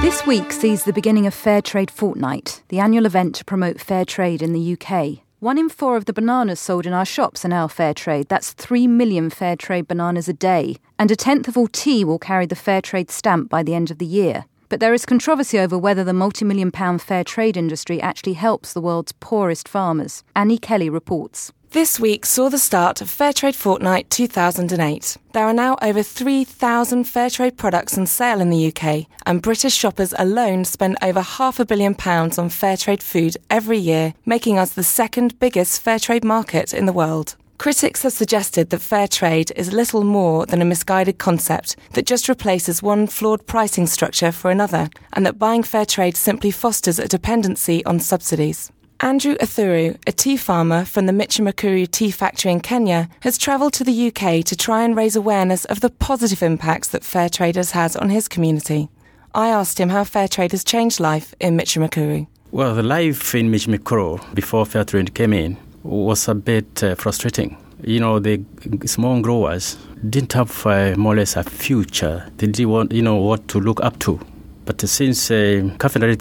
This 0.01 0.25
week 0.25 0.51
sees 0.51 0.83
the 0.83 0.91
beginning 0.93 1.25
of 1.25 1.33
Fair 1.33 1.61
Trade 1.61 1.89
Fortnight, 1.89 2.63
the 2.67 2.79
annual 2.79 3.05
event 3.05 3.35
to 3.35 3.45
promote 3.45 3.79
fair 3.79 4.03
trade 4.03 4.41
in 4.41 4.51
the 4.51 4.77
UK. 4.77 5.19
One 5.39 5.57
in 5.57 5.69
four 5.69 5.95
of 5.95 6.05
the 6.05 6.13
bananas 6.13 6.59
sold 6.59 6.85
in 6.85 6.93
our 6.93 7.05
shops 7.05 7.45
are 7.45 7.49
now 7.49 7.67
fair 7.67 7.93
trade. 7.93 8.27
That's 8.29 8.53
3 8.53 8.85
million 8.87 9.29
fair 9.29 9.55
trade 9.55 9.87
bananas 9.87 10.27
a 10.27 10.33
day. 10.33 10.75
And 10.99 11.09
a 11.09 11.15
tenth 11.15 11.47
of 11.47 11.57
all 11.57 11.67
tea 11.67 12.03
will 12.03 12.19
carry 12.19 12.45
the 12.45 12.55
fair 12.55 12.79
trade 12.79 13.09
stamp 13.09 13.49
by 13.49 13.63
the 13.63 13.73
end 13.73 13.89
of 13.89 13.97
the 13.97 14.05
year. 14.05 14.45
But 14.71 14.79
there 14.79 14.93
is 14.93 15.05
controversy 15.05 15.59
over 15.59 15.77
whether 15.77 16.05
the 16.05 16.13
multi 16.13 16.45
million 16.45 16.71
pound 16.71 17.01
fair 17.01 17.25
trade 17.25 17.57
industry 17.57 18.01
actually 18.01 18.35
helps 18.35 18.71
the 18.71 18.79
world's 18.79 19.11
poorest 19.11 19.67
farmers. 19.67 20.23
Annie 20.33 20.57
Kelly 20.57 20.89
reports. 20.89 21.51
This 21.71 21.99
week 21.99 22.25
saw 22.25 22.47
the 22.47 22.57
start 22.57 23.01
of 23.01 23.09
Fairtrade 23.09 23.55
Fortnight 23.55 24.09
2008. 24.09 25.17
There 25.33 25.45
are 25.45 25.53
now 25.53 25.77
over 25.81 26.01
3,000 26.01 27.03
Fairtrade 27.03 27.57
products 27.57 27.97
on 27.97 28.05
sale 28.05 28.39
in 28.39 28.49
the 28.49 28.73
UK, 28.73 29.07
and 29.25 29.41
British 29.41 29.73
shoppers 29.73 30.13
alone 30.17 30.63
spend 30.63 30.97
over 31.01 31.21
half 31.21 31.59
a 31.59 31.65
billion 31.65 31.93
pounds 31.93 32.37
on 32.37 32.47
Fairtrade 32.47 33.03
food 33.03 33.35
every 33.49 33.77
year, 33.77 34.13
making 34.25 34.57
us 34.57 34.73
the 34.73 34.83
second 34.83 35.37
biggest 35.39 35.83
Fairtrade 35.83 36.23
market 36.23 36.73
in 36.73 36.85
the 36.85 36.93
world. 36.93 37.35
Critics 37.61 38.01
have 38.01 38.13
suggested 38.13 38.71
that 38.71 38.79
fair 38.79 39.07
trade 39.07 39.51
is 39.55 39.71
little 39.71 40.03
more 40.03 40.47
than 40.47 40.63
a 40.63 40.65
misguided 40.65 41.19
concept 41.19 41.75
that 41.91 42.07
just 42.07 42.27
replaces 42.27 42.81
one 42.81 43.05
flawed 43.05 43.45
pricing 43.45 43.85
structure 43.85 44.31
for 44.31 44.49
another, 44.49 44.89
and 45.13 45.27
that 45.27 45.37
buying 45.37 45.61
fair 45.61 45.85
trade 45.85 46.17
simply 46.17 46.49
fosters 46.49 46.97
a 46.97 47.07
dependency 47.07 47.85
on 47.85 47.99
subsidies. 47.99 48.71
Andrew 49.01 49.35
Athuru, 49.35 49.95
a 50.07 50.11
tea 50.11 50.37
farmer 50.37 50.85
from 50.85 51.05
the 51.05 51.13
Michimikuru 51.13 51.91
tea 51.91 52.09
factory 52.09 52.51
in 52.51 52.61
Kenya, 52.61 53.07
has 53.19 53.37
travelled 53.37 53.73
to 53.73 53.83
the 53.83 54.07
UK 54.07 54.43
to 54.45 54.55
try 54.55 54.83
and 54.83 54.97
raise 54.97 55.15
awareness 55.15 55.63
of 55.65 55.81
the 55.81 55.91
positive 55.91 56.41
impacts 56.41 56.87
that 56.87 57.03
fair 57.03 57.29
trade 57.29 57.57
has 57.57 57.69
had 57.69 57.95
on 57.97 58.09
his 58.09 58.27
community. 58.27 58.89
I 59.35 59.49
asked 59.49 59.79
him 59.79 59.89
how 59.89 60.03
fair 60.03 60.27
trade 60.27 60.53
has 60.53 60.63
changed 60.63 60.99
life 60.99 61.35
in 61.39 61.59
Michimikuru. 61.59 62.25
Well, 62.49 62.73
the 62.73 62.81
life 62.81 63.35
in 63.35 63.51
Michimikuru 63.51 64.33
before 64.33 64.65
fair 64.65 64.83
trade 64.83 65.13
came 65.13 65.31
in 65.31 65.57
was 65.83 66.27
a 66.27 66.35
bit 66.35 66.83
uh, 66.83 66.95
frustrating. 66.95 67.57
You 67.83 67.99
know, 67.99 68.19
the 68.19 68.41
small 68.85 69.21
growers 69.21 69.77
didn't 70.09 70.33
have 70.33 70.65
uh, 70.65 70.95
more 70.97 71.13
or 71.13 71.17
less 71.17 71.35
a 71.35 71.43
future. 71.43 72.29
They 72.37 72.47
didn't 72.47 72.69
want, 72.69 72.91
you 72.91 73.01
know, 73.01 73.15
what 73.15 73.47
to 73.49 73.59
look 73.59 73.83
up 73.83 73.97
to. 73.99 74.19
But 74.65 74.81
since 74.81 75.31
uh, 75.31 75.75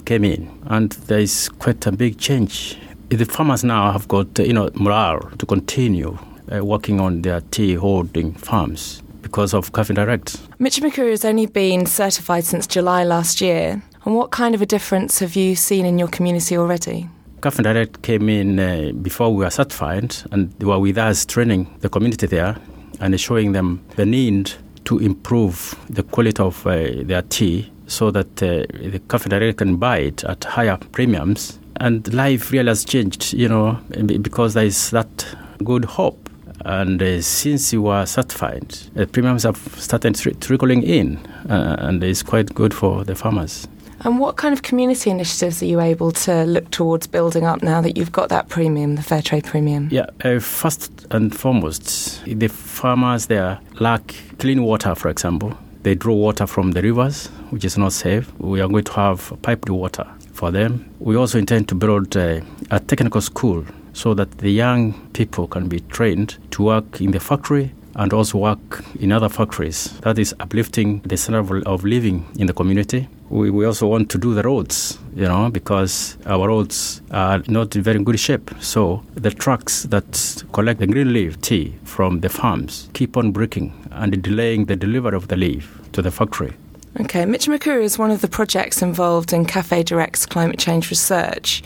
came 0.05 0.23
in, 0.23 0.49
and 0.65 0.91
there 0.91 1.19
is 1.19 1.49
quite 1.49 1.85
a 1.85 1.91
big 1.91 2.17
change, 2.17 2.77
the 3.09 3.25
farmers 3.25 3.63
now 3.63 3.91
have 3.91 4.07
got 4.07 4.39
uh, 4.39 4.43
you 4.43 4.53
know 4.53 4.69
morale 4.73 5.19
to 5.37 5.45
continue 5.45 6.17
uh, 6.51 6.63
working 6.63 6.99
on 6.99 7.21
their 7.21 7.41
tea 7.51 7.75
holding 7.75 8.33
farms 8.33 9.03
because 9.21 9.53
of 9.53 9.71
Cafe 9.73 9.93
Direct. 9.93 10.37
Michimikuru 10.59 11.11
has 11.11 11.23
only 11.25 11.45
been 11.45 11.85
certified 11.85 12.45
since 12.45 12.65
July 12.65 13.03
last 13.03 13.41
year. 13.41 13.81
And 14.05 14.15
what 14.15 14.31
kind 14.31 14.55
of 14.55 14.61
a 14.61 14.65
difference 14.65 15.19
have 15.19 15.35
you 15.35 15.55
seen 15.55 15.85
in 15.85 15.99
your 15.99 16.07
community 16.07 16.57
already? 16.57 17.07
Cafe 17.41 17.63
Direct 17.63 18.03
came 18.03 18.29
in 18.29 18.59
uh, 18.59 18.91
before 19.01 19.33
we 19.33 19.43
were 19.43 19.49
certified, 19.49 20.15
and 20.31 20.51
they 20.59 20.65
were 20.65 20.77
with 20.77 20.97
us 20.99 21.25
training 21.25 21.67
the 21.79 21.89
community 21.89 22.27
there 22.27 22.55
and 22.99 23.19
showing 23.19 23.53
them 23.53 23.81
the 23.95 24.05
need 24.05 24.51
to 24.85 24.99
improve 24.99 25.75
the 25.89 26.03
quality 26.03 26.41
of 26.41 26.67
uh, 26.67 27.03
their 27.03 27.23
tea 27.23 27.71
so 27.87 28.11
that 28.11 28.43
uh, 28.43 28.65
the 28.79 29.01
Cafe 29.09 29.27
Direct 29.29 29.57
can 29.57 29.77
buy 29.77 29.97
it 29.97 30.23
at 30.23 30.43
higher 30.43 30.77
premiums. 30.91 31.57
And 31.77 32.13
life 32.13 32.51
really 32.51 32.67
has 32.67 32.85
changed, 32.85 33.33
you 33.33 33.49
know, 33.49 33.79
because 34.21 34.53
there 34.53 34.65
is 34.65 34.91
that 34.91 35.25
good 35.63 35.85
hope. 35.85 36.29
And 36.63 37.01
uh, 37.01 37.23
since 37.23 37.73
you 37.73 37.81
were 37.81 38.05
certified, 38.05 38.69
the 38.93 39.07
premiums 39.07 39.43
have 39.43 39.57
started 39.79 40.15
trickling 40.41 40.83
in, 40.83 41.17
uh, 41.49 41.77
and 41.79 42.03
it's 42.03 42.21
quite 42.21 42.53
good 42.53 42.71
for 42.71 43.03
the 43.03 43.15
farmers. 43.15 43.67
And 44.03 44.19
what 44.19 44.35
kind 44.35 44.51
of 44.51 44.63
community 44.63 45.11
initiatives 45.11 45.61
are 45.61 45.65
you 45.65 45.79
able 45.79 46.11
to 46.11 46.43
look 46.45 46.71
towards 46.71 47.05
building 47.05 47.45
up 47.45 47.61
now 47.61 47.81
that 47.81 47.97
you've 47.97 48.11
got 48.11 48.29
that 48.29 48.49
premium, 48.49 48.95
the 48.95 49.03
fair 49.03 49.21
trade 49.21 49.45
premium? 49.45 49.89
Yeah, 49.91 50.07
uh, 50.23 50.39
first 50.39 51.05
and 51.11 51.35
foremost, 51.35 52.23
the 52.25 52.47
farmers 52.47 53.27
there 53.27 53.59
lack 53.79 54.15
clean 54.39 54.63
water, 54.63 54.95
for 54.95 55.09
example. 55.09 55.55
They 55.83 55.95
draw 55.95 56.15
water 56.15 56.47
from 56.47 56.71
the 56.71 56.81
rivers, 56.81 57.27
which 57.51 57.63
is 57.63 57.77
not 57.77 57.93
safe. 57.93 58.31
We 58.39 58.61
are 58.61 58.67
going 58.67 58.85
to 58.85 58.93
have 58.93 59.37
piped 59.43 59.69
water 59.69 60.07
for 60.33 60.49
them. 60.51 60.89
We 60.99 61.15
also 61.15 61.37
intend 61.37 61.67
to 61.69 61.75
build 61.75 62.15
a, 62.15 62.43
a 62.71 62.79
technical 62.79 63.21
school 63.21 63.65
so 63.93 64.13
that 64.15 64.39
the 64.39 64.49
young 64.49 64.93
people 65.13 65.47
can 65.47 65.67
be 65.67 65.79
trained 65.79 66.37
to 66.51 66.63
work 66.63 67.01
in 67.01 67.11
the 67.11 67.19
factory 67.19 67.71
and 67.95 68.13
also 68.13 68.37
work 68.37 68.83
in 68.99 69.11
other 69.11 69.29
factories. 69.29 69.99
That 70.01 70.17
is 70.17 70.33
uplifting 70.39 71.01
the 71.01 71.17
standard 71.17 71.63
of 71.65 71.83
living 71.83 72.25
in 72.37 72.47
the 72.47 72.53
community. 72.53 73.07
We, 73.31 73.49
we 73.49 73.65
also 73.65 73.87
want 73.87 74.09
to 74.09 74.17
do 74.17 74.33
the 74.33 74.43
roads, 74.43 74.99
you 75.15 75.23
know, 75.23 75.49
because 75.49 76.17
our 76.25 76.49
roads 76.49 77.01
are 77.11 77.41
not 77.47 77.73
in 77.77 77.81
very 77.81 78.03
good 78.03 78.19
shape. 78.19 78.51
So 78.59 79.03
the 79.13 79.31
trucks 79.31 79.83
that 79.83 80.43
collect 80.51 80.81
the 80.81 80.87
green 80.87 81.13
leaf 81.13 81.39
tea 81.39 81.73
from 81.85 82.19
the 82.19 82.27
farms 82.27 82.89
keep 82.93 83.15
on 83.15 83.31
breaking 83.31 83.73
and 83.91 84.21
delaying 84.21 84.65
the 84.65 84.75
delivery 84.75 85.15
of 85.15 85.29
the 85.29 85.37
leaf 85.37 85.79
to 85.93 86.01
the 86.01 86.11
factory. 86.11 86.53
Okay, 86.99 87.25
Mitch 87.25 87.47
Michimikuru 87.47 87.81
is 87.81 87.97
one 87.97 88.11
of 88.11 88.19
the 88.19 88.27
projects 88.27 88.81
involved 88.81 89.31
in 89.31 89.45
Cafe 89.45 89.81
Direct's 89.83 90.25
climate 90.25 90.59
change 90.59 90.89
research. 90.89 91.63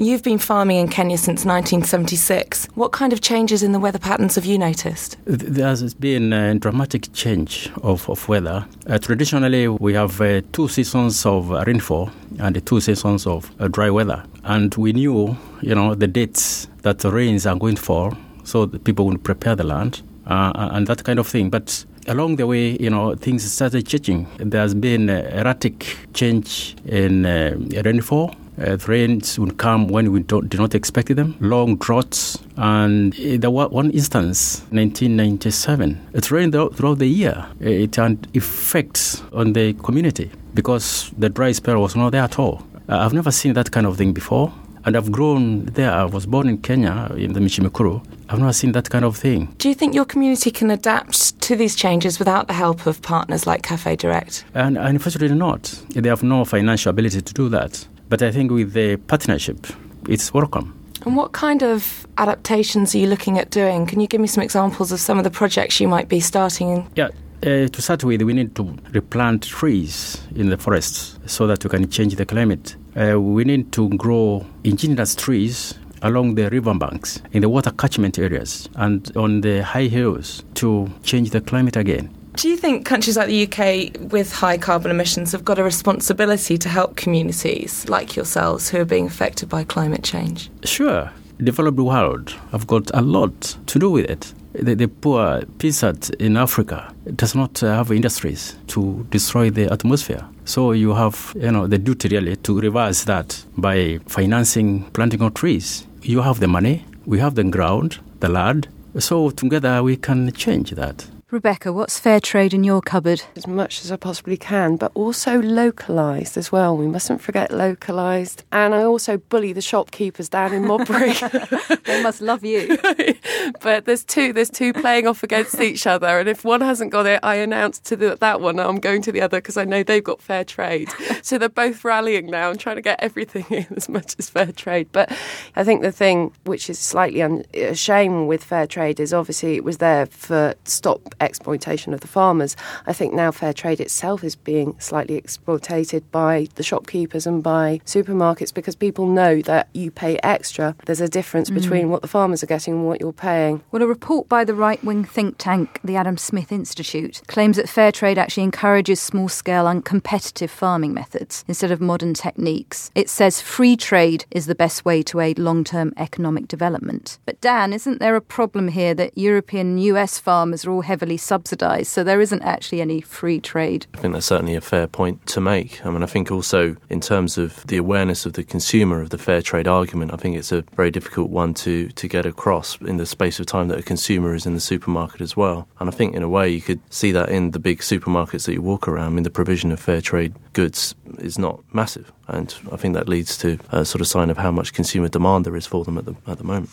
You've 0.00 0.22
been 0.22 0.38
farming 0.38 0.78
in 0.78 0.88
Kenya 0.88 1.18
since 1.18 1.44
1976. 1.44 2.68
What 2.74 2.90
kind 2.90 3.12
of 3.12 3.20
changes 3.20 3.62
in 3.62 3.72
the 3.72 3.78
weather 3.78 3.98
patterns 3.98 4.36
have 4.36 4.46
you 4.46 4.56
noticed? 4.56 5.18
There's 5.26 5.92
been 5.92 6.32
a 6.32 6.54
dramatic 6.54 7.12
change 7.12 7.68
of, 7.82 8.08
of 8.08 8.26
weather. 8.26 8.64
Uh, 8.86 8.96
traditionally, 8.96 9.68
we 9.68 9.92
have 9.92 10.18
uh, 10.22 10.40
two 10.52 10.68
seasons 10.68 11.26
of 11.26 11.50
rainfall 11.50 12.10
and 12.38 12.64
two 12.64 12.80
seasons 12.80 13.26
of 13.26 13.50
uh, 13.60 13.68
dry 13.68 13.90
weather. 13.90 14.24
And 14.44 14.74
we 14.76 14.94
knew, 14.94 15.36
you 15.60 15.74
know, 15.74 15.94
the 15.94 16.06
dates 16.06 16.66
that 16.80 17.00
the 17.00 17.10
rains 17.10 17.44
are 17.44 17.56
going 17.56 17.74
to 17.74 17.82
fall, 17.82 18.16
so 18.42 18.68
people 18.68 19.04
would 19.04 19.22
prepare 19.22 19.54
the 19.54 19.64
land 19.64 20.00
uh, 20.24 20.70
and 20.72 20.86
that 20.86 21.04
kind 21.04 21.18
of 21.18 21.26
thing. 21.26 21.50
But 21.50 21.84
along 22.06 22.36
the 22.36 22.46
way, 22.46 22.78
you 22.80 22.88
know, 22.88 23.16
things 23.16 23.44
started 23.52 23.86
changing. 23.86 24.28
There's 24.38 24.72
been 24.72 25.10
erratic 25.10 25.94
change 26.14 26.74
in 26.86 27.26
uh, 27.26 27.54
rainfall 27.84 28.34
uh, 28.60 28.76
rains 28.86 29.38
would 29.38 29.56
come 29.56 29.88
when 29.88 30.12
we 30.12 30.20
do 30.20 30.42
not 30.54 30.74
expect 30.74 31.14
them, 31.14 31.36
long 31.40 31.76
droughts. 31.76 32.38
And 32.56 33.12
there 33.14 33.50
was 33.50 33.70
one 33.70 33.90
instance, 33.90 34.60
1997, 34.70 36.08
it 36.12 36.30
rained 36.30 36.52
throughout 36.52 36.98
the 36.98 37.06
year. 37.06 37.46
It 37.60 37.96
had 37.96 38.28
effects 38.34 39.22
on 39.32 39.52
the 39.54 39.72
community 39.74 40.30
because 40.54 41.10
the 41.16 41.28
dry 41.28 41.52
spell 41.52 41.80
was 41.80 41.96
not 41.96 42.10
there 42.10 42.22
at 42.22 42.38
all. 42.38 42.62
Uh, 42.88 42.98
I've 42.98 43.12
never 43.12 43.30
seen 43.30 43.54
that 43.54 43.70
kind 43.70 43.86
of 43.86 43.96
thing 43.96 44.12
before. 44.12 44.52
And 44.84 44.96
I've 44.96 45.12
grown 45.12 45.66
there. 45.66 45.92
I 45.92 46.04
was 46.04 46.24
born 46.24 46.48
in 46.48 46.56
Kenya, 46.56 47.12
in 47.14 47.34
the 47.34 47.40
Michimikuru. 47.40 48.02
I've 48.30 48.38
never 48.38 48.52
seen 48.52 48.72
that 48.72 48.88
kind 48.88 49.04
of 49.04 49.14
thing. 49.14 49.54
Do 49.58 49.68
you 49.68 49.74
think 49.74 49.94
your 49.94 50.06
community 50.06 50.50
can 50.50 50.70
adapt 50.70 51.38
to 51.42 51.54
these 51.54 51.76
changes 51.76 52.18
without 52.18 52.46
the 52.46 52.54
help 52.54 52.86
of 52.86 53.02
partners 53.02 53.46
like 53.46 53.62
Cafe 53.62 53.96
Direct? 53.96 54.44
And 54.54 54.78
unfortunately 54.78 55.36
not. 55.36 55.64
They 55.90 56.08
have 56.08 56.22
no 56.22 56.46
financial 56.46 56.90
ability 56.90 57.20
to 57.20 57.34
do 57.34 57.50
that. 57.50 57.86
But 58.10 58.22
I 58.22 58.32
think 58.32 58.50
with 58.50 58.72
the 58.72 58.96
partnership, 58.96 59.68
it's 60.08 60.34
welcome. 60.34 60.76
And 61.06 61.16
what 61.16 61.32
kind 61.32 61.62
of 61.62 62.06
adaptations 62.18 62.94
are 62.94 62.98
you 62.98 63.06
looking 63.06 63.38
at 63.38 63.50
doing? 63.50 63.86
Can 63.86 64.00
you 64.00 64.08
give 64.08 64.20
me 64.20 64.26
some 64.26 64.42
examples 64.42 64.92
of 64.92 64.98
some 65.00 65.16
of 65.16 65.24
the 65.24 65.30
projects 65.30 65.80
you 65.80 65.86
might 65.88 66.08
be 66.08 66.18
starting? 66.18 66.90
Yeah, 66.96 67.08
uh, 67.42 67.68
to 67.68 67.80
start 67.80 68.02
with, 68.02 68.20
we 68.22 68.32
need 68.34 68.54
to 68.56 68.76
replant 68.92 69.44
trees 69.44 70.20
in 70.34 70.50
the 70.50 70.58
forests 70.58 71.18
so 71.24 71.46
that 71.46 71.64
we 71.64 71.70
can 71.70 71.88
change 71.88 72.16
the 72.16 72.26
climate. 72.26 72.74
Uh, 73.00 73.18
we 73.18 73.44
need 73.44 73.72
to 73.72 73.88
grow 73.90 74.44
indigenous 74.64 75.14
trees 75.14 75.78
along 76.02 76.34
the 76.34 76.50
riverbanks, 76.50 77.22
in 77.32 77.42
the 77.42 77.48
water 77.48 77.70
catchment 77.70 78.18
areas, 78.18 78.68
and 78.74 79.16
on 79.16 79.42
the 79.42 79.62
high 79.62 79.86
hills 79.86 80.42
to 80.54 80.90
change 81.04 81.30
the 81.30 81.40
climate 81.40 81.76
again. 81.76 82.10
Do 82.40 82.48
you 82.48 82.56
think 82.56 82.86
countries 82.86 83.18
like 83.18 83.26
the 83.26 83.42
UK 83.44 84.10
with 84.10 84.32
high 84.32 84.56
carbon 84.56 84.90
emissions 84.90 85.32
have 85.32 85.44
got 85.44 85.58
a 85.58 85.62
responsibility 85.62 86.56
to 86.56 86.70
help 86.70 86.96
communities 86.96 87.86
like 87.86 88.16
yourselves 88.16 88.70
who 88.70 88.80
are 88.80 88.86
being 88.86 89.04
affected 89.04 89.50
by 89.50 89.62
climate 89.62 90.02
change? 90.02 90.48
Sure. 90.64 91.10
Developed 91.36 91.78
world 91.78 92.30
have 92.52 92.66
got 92.66 92.90
a 92.94 93.02
lot 93.02 93.58
to 93.66 93.78
do 93.78 93.90
with 93.90 94.08
it. 94.08 94.32
The, 94.54 94.74
the 94.74 94.88
poor 94.88 95.42
peasant 95.58 96.08
in 96.14 96.38
Africa 96.38 96.94
does 97.14 97.34
not 97.34 97.60
have 97.60 97.92
industries 97.92 98.56
to 98.68 99.06
destroy 99.10 99.50
the 99.50 99.70
atmosphere. 99.70 100.26
So 100.46 100.72
you 100.72 100.94
have, 100.94 101.34
you 101.36 101.50
know, 101.50 101.66
the 101.66 101.76
duty 101.76 102.08
really 102.08 102.36
to 102.36 102.58
reverse 102.58 103.04
that 103.04 103.44
by 103.58 104.00
financing 104.06 104.84
planting 104.92 105.20
of 105.20 105.34
trees. 105.34 105.86
You 106.00 106.22
have 106.22 106.40
the 106.40 106.48
money, 106.48 106.86
we 107.04 107.18
have 107.18 107.34
the 107.34 107.44
ground, 107.44 107.98
the 108.20 108.30
land. 108.30 108.68
So 108.98 109.28
together 109.28 109.82
we 109.82 109.98
can 109.98 110.32
change 110.32 110.70
that. 110.70 111.04
Rebecca, 111.30 111.72
what's 111.72 112.00
fair 112.00 112.18
trade 112.18 112.52
in 112.52 112.64
your 112.64 112.80
cupboard? 112.80 113.22
As 113.36 113.46
much 113.46 113.84
as 113.84 113.92
I 113.92 113.96
possibly 113.96 114.36
can, 114.36 114.74
but 114.74 114.90
also 114.94 115.40
localised 115.40 116.36
as 116.36 116.50
well. 116.50 116.76
We 116.76 116.88
mustn't 116.88 117.20
forget 117.20 117.52
localised. 117.52 118.42
And 118.50 118.74
I 118.74 118.82
also 118.82 119.16
bully 119.16 119.52
the 119.52 119.60
shopkeepers 119.60 120.28
down 120.28 120.52
in 120.52 120.66
Modbury. 120.66 121.12
they 121.84 122.02
must 122.02 122.20
love 122.20 122.44
you. 122.44 122.76
but 123.60 123.84
there's 123.84 124.02
two, 124.02 124.32
there's 124.32 124.50
two 124.50 124.72
playing 124.72 125.06
off 125.06 125.22
against 125.22 125.60
each 125.60 125.86
other, 125.86 126.18
and 126.18 126.28
if 126.28 126.44
one 126.44 126.62
hasn't 126.62 126.90
got 126.90 127.06
it, 127.06 127.20
I 127.22 127.36
announce 127.36 127.78
to 127.80 127.94
the, 127.94 128.16
that 128.16 128.40
one 128.40 128.58
I'm 128.58 128.80
going 128.80 129.00
to 129.02 129.12
the 129.12 129.20
other 129.20 129.38
because 129.38 129.56
I 129.56 129.64
know 129.64 129.84
they've 129.84 130.02
got 130.02 130.20
fair 130.20 130.42
trade. 130.42 130.88
so 131.22 131.38
they're 131.38 131.48
both 131.48 131.84
rallying 131.84 132.26
now 132.26 132.50
and 132.50 132.58
trying 132.58 132.76
to 132.76 132.82
get 132.82 133.00
everything 133.00 133.46
in 133.50 133.68
as 133.76 133.88
much 133.88 134.16
as 134.18 134.28
fair 134.28 134.50
trade. 134.50 134.88
But 134.90 135.16
I 135.54 135.62
think 135.62 135.82
the 135.82 135.92
thing 135.92 136.32
which 136.42 136.68
is 136.68 136.80
slightly 136.80 137.22
un- 137.22 137.44
a 137.54 137.76
shame 137.76 138.26
with 138.26 138.42
fair 138.42 138.66
trade 138.66 138.98
is 138.98 139.14
obviously 139.14 139.54
it 139.54 139.62
was 139.62 139.78
there 139.78 140.06
for 140.06 140.56
stop 140.64 141.14
exploitation 141.20 141.94
of 141.94 142.00
the 142.00 142.08
farmers. 142.08 142.56
I 142.86 142.92
think 142.92 143.14
now 143.14 143.30
fair 143.30 143.52
trade 143.52 143.80
itself 143.80 144.22
is 144.22 144.36
being 144.36 144.78
slightly 144.78 145.16
exploited 145.16 146.10
by 146.10 146.48
the 146.56 146.62
shopkeepers 146.62 147.26
and 147.26 147.42
by 147.42 147.80
supermarkets 147.84 148.52
because 148.52 148.76
people 148.76 149.06
know 149.06 149.40
that 149.42 149.68
you 149.72 149.90
pay 149.90 150.18
extra. 150.22 150.76
There's 150.86 151.00
a 151.00 151.08
difference 151.08 151.50
mm. 151.50 151.54
between 151.54 151.90
what 151.90 152.02
the 152.02 152.08
farmers 152.08 152.42
are 152.42 152.46
getting 152.46 152.74
and 152.74 152.86
what 152.86 153.00
you're 153.00 153.12
paying. 153.12 153.62
Well, 153.70 153.82
a 153.82 153.86
report 153.86 154.28
by 154.28 154.44
the 154.44 154.54
right 154.54 154.82
wing 154.84 155.04
think 155.04 155.36
tank, 155.38 155.80
the 155.82 155.96
Adam 155.96 156.16
Smith 156.16 156.52
Institute, 156.52 157.22
claims 157.26 157.56
that 157.56 157.68
fair 157.68 157.92
trade 157.92 158.18
actually 158.18 158.44
encourages 158.44 159.00
small 159.00 159.28
scale 159.28 159.66
and 159.66 159.84
competitive 159.84 160.50
farming 160.50 160.92
methods 160.92 161.44
instead 161.48 161.70
of 161.70 161.80
modern 161.80 162.14
techniques. 162.14 162.90
It 162.94 163.08
says 163.08 163.40
free 163.40 163.76
trade 163.76 164.24
is 164.30 164.46
the 164.46 164.54
best 164.54 164.84
way 164.84 165.02
to 165.04 165.20
aid 165.20 165.38
long 165.38 165.64
term 165.64 165.92
economic 165.96 166.48
development. 166.48 167.18
But, 167.24 167.40
Dan, 167.40 167.72
isn't 167.72 167.98
there 167.98 168.16
a 168.16 168.20
problem 168.20 168.68
here 168.68 168.94
that 168.94 169.16
European 169.16 169.70
and 169.70 169.82
US 169.84 170.18
farmers 170.18 170.66
are 170.66 170.70
all 170.70 170.80
heavily 170.82 171.09
heavily 171.10 171.16
subsidised, 171.16 171.90
so 171.90 172.04
there 172.04 172.20
isn't 172.20 172.42
actually 172.42 172.80
any 172.80 173.00
free 173.00 173.40
trade. 173.40 173.86
I 173.94 173.98
think 173.98 174.14
that's 174.14 174.26
certainly 174.26 174.54
a 174.54 174.60
fair 174.60 174.86
point 174.86 175.26
to 175.28 175.40
make. 175.40 175.84
I 175.84 175.90
mean, 175.90 176.04
I 176.04 176.06
think 176.06 176.30
also 176.30 176.76
in 176.88 177.00
terms 177.00 177.36
of 177.36 177.66
the 177.66 177.78
awareness 177.78 178.26
of 178.26 178.34
the 178.34 178.44
consumer 178.44 179.00
of 179.00 179.10
the 179.10 179.18
fair 179.18 179.42
trade 179.42 179.66
argument, 179.66 180.12
I 180.12 180.16
think 180.16 180.36
it's 180.36 180.52
a 180.52 180.62
very 180.76 180.92
difficult 180.92 181.30
one 181.30 181.54
to, 181.54 181.88
to 181.88 182.08
get 182.08 182.26
across 182.26 182.78
in 182.82 182.96
the 182.96 183.06
space 183.06 183.40
of 183.40 183.46
time 183.46 183.68
that 183.68 183.78
a 183.80 183.82
consumer 183.82 184.34
is 184.34 184.46
in 184.46 184.54
the 184.54 184.60
supermarket 184.60 185.20
as 185.20 185.36
well. 185.36 185.66
And 185.80 185.88
I 185.88 185.92
think 185.92 186.14
in 186.14 186.22
a 186.22 186.28
way 186.28 186.48
you 186.48 186.60
could 186.60 186.80
see 186.90 187.12
that 187.12 187.28
in 187.28 187.50
the 187.50 187.58
big 187.58 187.80
supermarkets 187.80 188.46
that 188.46 188.52
you 188.52 188.62
walk 188.62 188.86
around. 188.86 189.12
I 189.12 189.14
mean, 189.14 189.24
the 189.24 189.30
provision 189.30 189.72
of 189.72 189.80
fair 189.80 190.00
trade 190.00 190.34
goods 190.52 190.94
is 191.18 191.38
not 191.38 191.60
massive. 191.74 192.12
And 192.28 192.54
I 192.70 192.76
think 192.76 192.94
that 192.94 193.08
leads 193.08 193.36
to 193.38 193.58
a 193.72 193.84
sort 193.84 194.00
of 194.00 194.06
sign 194.06 194.30
of 194.30 194.38
how 194.38 194.52
much 194.52 194.72
consumer 194.72 195.08
demand 195.08 195.44
there 195.44 195.56
is 195.56 195.66
for 195.66 195.84
them 195.84 195.98
at 195.98 196.04
the, 196.04 196.14
at 196.28 196.38
the 196.38 196.44
moment. 196.44 196.70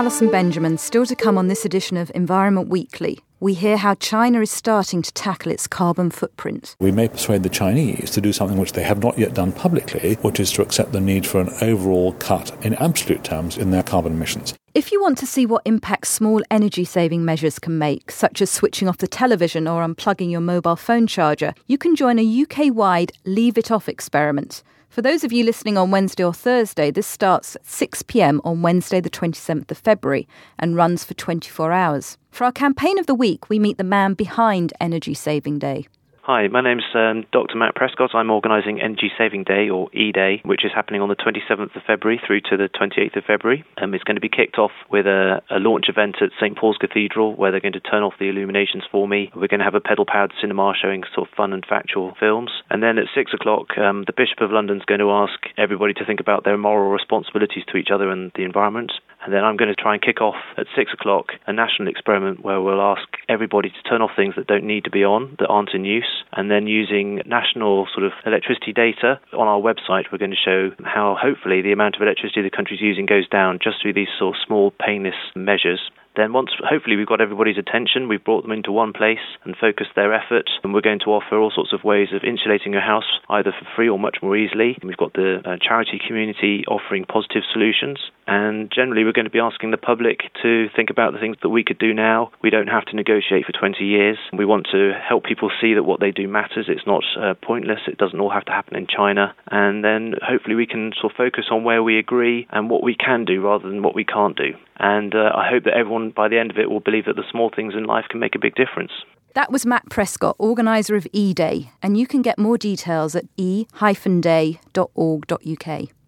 Alison 0.00 0.30
Benjamin. 0.30 0.78
Still 0.78 1.04
to 1.04 1.14
come 1.14 1.36
on 1.36 1.48
this 1.48 1.66
edition 1.66 1.98
of 1.98 2.10
Environment 2.14 2.68
Weekly, 2.68 3.18
we 3.38 3.52
hear 3.52 3.76
how 3.76 3.96
China 3.96 4.40
is 4.40 4.50
starting 4.50 5.02
to 5.02 5.12
tackle 5.12 5.52
its 5.52 5.66
carbon 5.66 6.10
footprint. 6.10 6.74
We 6.80 6.90
may 6.90 7.06
persuade 7.06 7.42
the 7.42 7.50
Chinese 7.50 8.10
to 8.12 8.22
do 8.22 8.32
something 8.32 8.56
which 8.56 8.72
they 8.72 8.82
have 8.82 9.02
not 9.02 9.18
yet 9.18 9.34
done 9.34 9.52
publicly, 9.52 10.14
which 10.22 10.40
is 10.40 10.52
to 10.52 10.62
accept 10.62 10.92
the 10.92 11.02
need 11.02 11.26
for 11.26 11.38
an 11.38 11.50
overall 11.60 12.12
cut 12.12 12.50
in 12.64 12.72
absolute 12.76 13.24
terms 13.24 13.58
in 13.58 13.72
their 13.72 13.82
carbon 13.82 14.14
emissions. 14.14 14.54
If 14.72 14.92
you 14.92 15.02
want 15.02 15.18
to 15.18 15.26
see 15.26 15.46
what 15.46 15.62
impact 15.64 16.06
small 16.06 16.42
energy 16.48 16.84
saving 16.84 17.24
measures 17.24 17.58
can 17.58 17.76
make, 17.76 18.12
such 18.12 18.40
as 18.40 18.52
switching 18.52 18.86
off 18.86 18.98
the 18.98 19.08
television 19.08 19.66
or 19.66 19.82
unplugging 19.82 20.30
your 20.30 20.40
mobile 20.40 20.76
phone 20.76 21.08
charger, 21.08 21.54
you 21.66 21.76
can 21.76 21.96
join 21.96 22.20
a 22.20 22.42
UK 22.42 22.72
wide 22.72 23.10
Leave 23.24 23.58
It 23.58 23.72
Off 23.72 23.88
experiment. 23.88 24.62
For 24.88 25.02
those 25.02 25.24
of 25.24 25.32
you 25.32 25.42
listening 25.42 25.76
on 25.76 25.90
Wednesday 25.90 26.22
or 26.22 26.32
Thursday, 26.32 26.92
this 26.92 27.08
starts 27.08 27.56
at 27.56 27.66
6 27.66 28.02
pm 28.02 28.40
on 28.44 28.62
Wednesday, 28.62 29.00
the 29.00 29.10
27th 29.10 29.72
of 29.72 29.78
February, 29.78 30.28
and 30.56 30.76
runs 30.76 31.02
for 31.02 31.14
24 31.14 31.72
hours. 31.72 32.16
For 32.30 32.44
our 32.44 32.52
campaign 32.52 32.96
of 33.00 33.06
the 33.06 33.14
week, 33.14 33.48
we 33.48 33.58
meet 33.58 33.76
the 33.76 33.82
man 33.82 34.14
behind 34.14 34.72
Energy 34.80 35.14
Saving 35.14 35.58
Day. 35.58 35.88
Hi, 36.30 36.46
my 36.46 36.60
name's 36.60 36.86
um, 36.94 37.26
Dr. 37.32 37.56
Matt 37.56 37.74
Prescott. 37.74 38.14
I'm 38.14 38.30
organising 38.30 38.80
Energy 38.80 39.10
Saving 39.18 39.42
Day, 39.42 39.68
or 39.68 39.90
E-Day, 39.92 40.42
which 40.44 40.64
is 40.64 40.70
happening 40.72 41.02
on 41.02 41.08
the 41.08 41.16
27th 41.16 41.74
of 41.74 41.82
February 41.84 42.20
through 42.24 42.42
to 42.42 42.56
the 42.56 42.68
28th 42.68 43.16
of 43.16 43.24
February. 43.24 43.64
Um, 43.82 43.94
it's 43.94 44.04
going 44.04 44.14
to 44.14 44.20
be 44.20 44.28
kicked 44.28 44.56
off 44.56 44.70
with 44.88 45.06
a, 45.06 45.42
a, 45.50 45.58
launch 45.58 45.86
event 45.88 46.22
at 46.22 46.30
St 46.38 46.56
Paul's 46.56 46.76
Cathedral, 46.78 47.34
where 47.34 47.50
they're 47.50 47.58
going 47.58 47.72
to 47.72 47.80
turn 47.80 48.04
off 48.04 48.14
the 48.20 48.28
illuminations 48.28 48.84
for 48.92 49.08
me. 49.08 49.32
We're 49.34 49.48
going 49.48 49.58
to 49.58 49.64
have 49.64 49.74
a 49.74 49.80
pedal-powered 49.80 50.32
cinema 50.40 50.72
showing 50.80 51.02
sort 51.12 51.28
of 51.28 51.34
fun 51.34 51.52
and 51.52 51.66
factual 51.68 52.14
films. 52.20 52.52
And 52.70 52.80
then 52.80 52.96
at 52.98 53.06
6 53.12 53.34
o'clock, 53.34 53.76
um, 53.76 54.04
the 54.06 54.14
Bishop 54.16 54.40
of 54.40 54.52
London's 54.52 54.84
going 54.86 55.00
to 55.00 55.10
ask 55.10 55.34
everybody 55.58 55.94
to 55.94 56.04
think 56.04 56.20
about 56.20 56.44
their 56.44 56.56
moral 56.56 56.92
responsibilities 56.92 57.64
to 57.72 57.76
each 57.76 57.90
other 57.92 58.08
and 58.08 58.30
the 58.36 58.44
environment. 58.44 58.92
And 59.22 59.32
then 59.32 59.44
I'm 59.44 59.56
going 59.56 59.68
to 59.68 59.74
try 59.74 59.94
and 59.94 60.02
kick 60.02 60.20
off 60.20 60.36
at 60.56 60.66
6 60.74 60.92
o'clock 60.94 61.32
a 61.46 61.52
national 61.52 61.88
experiment 61.88 62.44
where 62.44 62.60
we'll 62.60 62.80
ask 62.80 63.06
everybody 63.28 63.70
to 63.70 63.88
turn 63.88 64.02
off 64.02 64.12
things 64.16 64.34
that 64.36 64.46
don't 64.46 64.64
need 64.64 64.84
to 64.84 64.90
be 64.90 65.04
on, 65.04 65.36
that 65.38 65.48
aren't 65.48 65.74
in 65.74 65.84
use, 65.84 66.24
and 66.32 66.50
then 66.50 66.66
using 66.66 67.20
national 67.26 67.86
sort 67.92 68.04
of 68.04 68.12
electricity 68.24 68.72
data 68.72 69.20
on 69.32 69.46
our 69.46 69.60
website, 69.60 70.04
we're 70.10 70.18
going 70.18 70.30
to 70.30 70.36
show 70.36 70.70
how 70.84 71.16
hopefully 71.20 71.60
the 71.60 71.72
amount 71.72 71.96
of 71.96 72.02
electricity 72.02 72.42
the 72.42 72.50
country's 72.50 72.80
using 72.80 73.06
goes 73.06 73.28
down 73.28 73.58
just 73.62 73.82
through 73.82 73.92
these 73.92 74.08
sort 74.18 74.34
of 74.34 74.40
small 74.46 74.72
painless 74.80 75.14
measures. 75.34 75.80
Then 76.20 76.34
once 76.34 76.50
hopefully 76.62 76.96
we've 76.96 77.06
got 77.06 77.22
everybody's 77.22 77.56
attention, 77.56 78.06
we've 78.06 78.22
brought 78.22 78.42
them 78.42 78.52
into 78.52 78.72
one 78.72 78.92
place 78.92 79.24
and 79.42 79.56
focused 79.56 79.92
their 79.96 80.12
effort, 80.12 80.50
and 80.62 80.74
we're 80.74 80.82
going 80.82 81.00
to 81.00 81.16
offer 81.16 81.38
all 81.38 81.50
sorts 81.50 81.72
of 81.72 81.82
ways 81.82 82.08
of 82.12 82.24
insulating 82.24 82.74
your 82.74 82.82
house 82.82 83.08
either 83.30 83.54
for 83.58 83.66
free 83.74 83.88
or 83.88 83.98
much 83.98 84.18
more 84.20 84.36
easily. 84.36 84.76
We've 84.82 84.98
got 84.98 85.14
the 85.14 85.40
uh, 85.42 85.56
charity 85.66 85.98
community 86.06 86.64
offering 86.68 87.06
positive 87.06 87.44
solutions, 87.50 88.00
and 88.26 88.70
generally 88.70 89.04
we're 89.04 89.16
going 89.16 89.24
to 89.24 89.30
be 89.30 89.40
asking 89.40 89.70
the 89.70 89.78
public 89.78 90.20
to 90.42 90.68
think 90.76 90.90
about 90.90 91.14
the 91.14 91.20
things 91.20 91.38
that 91.40 91.48
we 91.48 91.64
could 91.64 91.78
do 91.78 91.94
now. 91.94 92.32
We 92.42 92.50
don't 92.50 92.68
have 92.68 92.84
to 92.92 92.96
negotiate 92.96 93.46
for 93.46 93.52
20 93.52 93.82
years. 93.82 94.18
We 94.36 94.44
want 94.44 94.68
to 94.72 94.92
help 94.92 95.24
people 95.24 95.50
see 95.58 95.72
that 95.72 95.84
what 95.84 96.00
they 96.00 96.10
do 96.10 96.28
matters. 96.28 96.66
It's 96.68 96.86
not 96.86 97.02
uh, 97.18 97.32
pointless. 97.42 97.80
It 97.86 97.96
doesn't 97.96 98.20
all 98.20 98.28
have 98.28 98.44
to 98.44 98.52
happen 98.52 98.76
in 98.76 98.86
China, 98.94 99.34
and 99.50 99.82
then 99.82 100.16
hopefully 100.20 100.54
we 100.54 100.66
can 100.66 100.92
sort 101.00 101.14
of 101.14 101.16
focus 101.16 101.46
on 101.50 101.64
where 101.64 101.82
we 101.82 101.98
agree 101.98 102.46
and 102.50 102.68
what 102.68 102.82
we 102.82 102.94
can 102.94 103.24
do 103.24 103.40
rather 103.40 103.70
than 103.70 103.82
what 103.82 103.94
we 103.94 104.04
can't 104.04 104.36
do. 104.36 104.52
And 104.80 105.14
uh, 105.14 105.30
I 105.36 105.46
hope 105.46 105.64
that 105.64 105.74
everyone, 105.76 106.09
by 106.14 106.28
the 106.28 106.38
end 106.38 106.50
of 106.50 106.58
it, 106.58 106.70
will 106.70 106.80
believe 106.80 107.06
that 107.06 107.16
the 107.16 107.24
small 107.30 107.50
things 107.54 107.74
in 107.74 107.84
life 107.84 108.06
can 108.10 108.20
make 108.20 108.34
a 108.34 108.38
big 108.38 108.54
difference. 108.54 108.92
That 109.34 109.52
was 109.52 109.64
Matt 109.64 109.88
Prescott, 109.88 110.36
organiser 110.38 110.96
of 110.96 111.06
E 111.12 111.32
Day, 111.32 111.70
and 111.82 111.96
you 111.96 112.06
can 112.06 112.20
get 112.20 112.38
more 112.38 112.58
details 112.58 113.14
at 113.14 113.26
e-day.org.uk. 113.36 114.58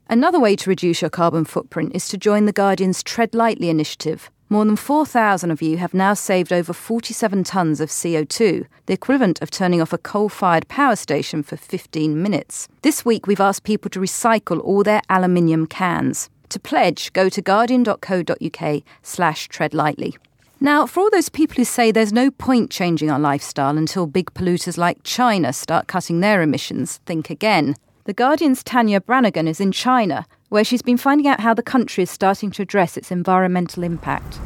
Another 0.09 0.41
way 0.41 0.57
to 0.57 0.69
reduce 0.69 1.01
your 1.01 1.11
carbon 1.11 1.45
footprint 1.45 1.95
is 1.95 2.09
to 2.09 2.19
join 2.19 2.47
the 2.47 2.53
Guardian's 2.53 3.03
Tread 3.03 3.33
Lightly 3.33 3.71
initiative. 3.71 4.31
More 4.53 4.67
than 4.67 4.77
4,000 4.77 5.51
of 5.51 5.63
you 5.63 5.79
have 5.79 5.95
now 5.95 6.13
saved 6.13 6.53
over 6.53 6.75
47 6.75 7.45
tonnes 7.45 7.81
of 7.81 7.89
CO2, 7.89 8.67
the 8.85 8.93
equivalent 8.93 9.41
of 9.41 9.51
turning 9.51 9.81
off 9.81 9.95
a 9.95 9.99
coal 9.99 10.29
fired 10.29 10.69
power 10.69 10.97
station 10.97 11.43
for 11.43 11.57
15 11.57 12.21
minutes. 12.21 12.69
This 12.83 13.03
week, 13.03 13.27
we've 13.27 13.41
asked 13.41 13.65
people 13.65 13.89
to 13.89 13.99
recycle 13.99 14.63
all 14.63 14.83
their 14.83 15.01
aluminium 15.09 15.67
cans. 15.67 16.29
To 16.53 16.61
pledge, 16.61 17.15
go 17.15 17.31
to 17.31 17.41
guardian.co.uk 17.41 18.83
slash 19.03 19.49
treadlightly. 19.49 20.19
Now, 20.61 20.85
for 20.87 21.01
all 21.01 21.09
those 21.09 21.31
people 21.31 21.57
who 21.57 21.65
say 21.65 21.91
there's 21.91 22.13
no 22.13 22.31
point 22.31 22.71
changing 22.71 23.11
our 23.11 23.19
lifestyle 23.19 23.79
until 23.79 24.07
big 24.07 24.35
polluters 24.35 24.77
like 24.77 25.03
China 25.03 25.55
start 25.55 25.87
cutting 25.87 26.21
their 26.21 26.43
emissions, 26.43 27.01
think 27.07 27.31
again. 27.31 27.75
The 28.05 28.13
Guardian's 28.13 28.63
Tanya 28.63 29.01
Branigan 29.01 29.49
is 29.49 29.63
in 29.63 29.73
China, 29.73 30.27
where 30.51 30.63
she's 30.63 30.83
been 30.83 30.99
finding 30.99 31.27
out 31.27 31.41
how 31.41 31.55
the 31.55 31.63
country 31.63 32.03
is 32.03 32.11
starting 32.11 32.51
to 32.51 32.61
address 32.61 32.99
its 32.99 33.11
environmental 33.11 33.83
impact. 33.83 34.39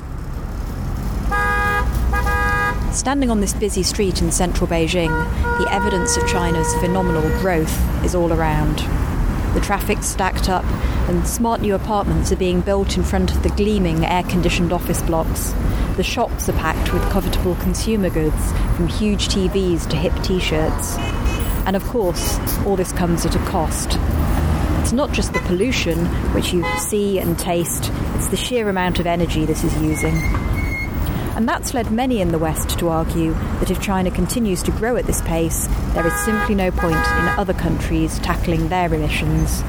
Standing 2.94 3.32
on 3.32 3.40
this 3.40 3.52
busy 3.52 3.82
street 3.82 4.22
in 4.22 4.30
central 4.30 4.68
Beijing, 4.68 5.10
the 5.58 5.74
evidence 5.74 6.16
of 6.16 6.28
China's 6.28 6.72
phenomenal 6.76 7.28
growth 7.40 8.04
is 8.04 8.14
all 8.14 8.32
around. 8.32 8.78
The 9.56 9.62
traffic's 9.62 10.04
stacked 10.04 10.50
up, 10.50 10.66
and 11.08 11.26
smart 11.26 11.62
new 11.62 11.74
apartments 11.74 12.30
are 12.30 12.36
being 12.36 12.60
built 12.60 12.98
in 12.98 13.02
front 13.02 13.34
of 13.34 13.42
the 13.42 13.48
gleaming 13.48 14.04
air 14.04 14.22
conditioned 14.22 14.70
office 14.70 15.00
blocks. 15.00 15.54
The 15.96 16.02
shops 16.02 16.50
are 16.50 16.52
packed 16.52 16.92
with 16.92 17.00
covetable 17.04 17.58
consumer 17.62 18.10
goods, 18.10 18.52
from 18.76 18.86
huge 18.86 19.28
TVs 19.28 19.88
to 19.88 19.96
hip 19.96 20.12
t 20.22 20.40
shirts. 20.40 20.98
And 21.64 21.74
of 21.74 21.82
course, 21.84 22.38
all 22.66 22.76
this 22.76 22.92
comes 22.92 23.24
at 23.24 23.34
a 23.34 23.38
cost. 23.46 23.98
It's 24.82 24.92
not 24.92 25.12
just 25.12 25.32
the 25.32 25.40
pollution, 25.40 26.04
which 26.34 26.52
you 26.52 26.62
see 26.78 27.18
and 27.18 27.38
taste, 27.38 27.90
it's 28.16 28.28
the 28.28 28.36
sheer 28.36 28.68
amount 28.68 28.98
of 28.98 29.06
energy 29.06 29.46
this 29.46 29.64
is 29.64 29.74
using. 29.80 30.55
And 31.36 31.46
that's 31.46 31.74
led 31.74 31.92
many 31.92 32.22
in 32.22 32.32
the 32.32 32.38
West 32.38 32.78
to 32.78 32.88
argue 32.88 33.34
that 33.60 33.70
if 33.70 33.78
China 33.78 34.10
continues 34.10 34.62
to 34.62 34.70
grow 34.70 34.96
at 34.96 35.04
this 35.04 35.20
pace, 35.20 35.66
there 35.92 36.06
is 36.06 36.24
simply 36.24 36.54
no 36.54 36.70
point 36.70 36.96
in 36.96 37.28
other 37.36 37.52
countries 37.52 38.18
tackling 38.20 38.70
their 38.70 38.92
emissions. 38.92 39.60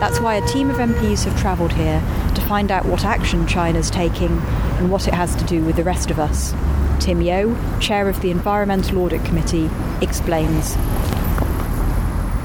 That's 0.00 0.18
why 0.18 0.34
a 0.34 0.46
team 0.48 0.70
of 0.70 0.76
MPs 0.76 1.24
have 1.24 1.40
travelled 1.40 1.72
here 1.72 2.00
to 2.34 2.40
find 2.42 2.72
out 2.72 2.84
what 2.84 3.04
action 3.04 3.46
China's 3.46 3.90
taking 3.90 4.36
and 4.78 4.90
what 4.90 5.06
it 5.06 5.14
has 5.14 5.36
to 5.36 5.44
do 5.44 5.64
with 5.64 5.76
the 5.76 5.84
rest 5.84 6.10
of 6.10 6.18
us. 6.18 6.52
Tim 6.98 7.22
Yeo, 7.22 7.56
chair 7.78 8.08
of 8.08 8.20
the 8.20 8.32
Environmental 8.32 8.98
Audit 8.98 9.24
Committee, 9.24 9.70
explains. 10.02 10.74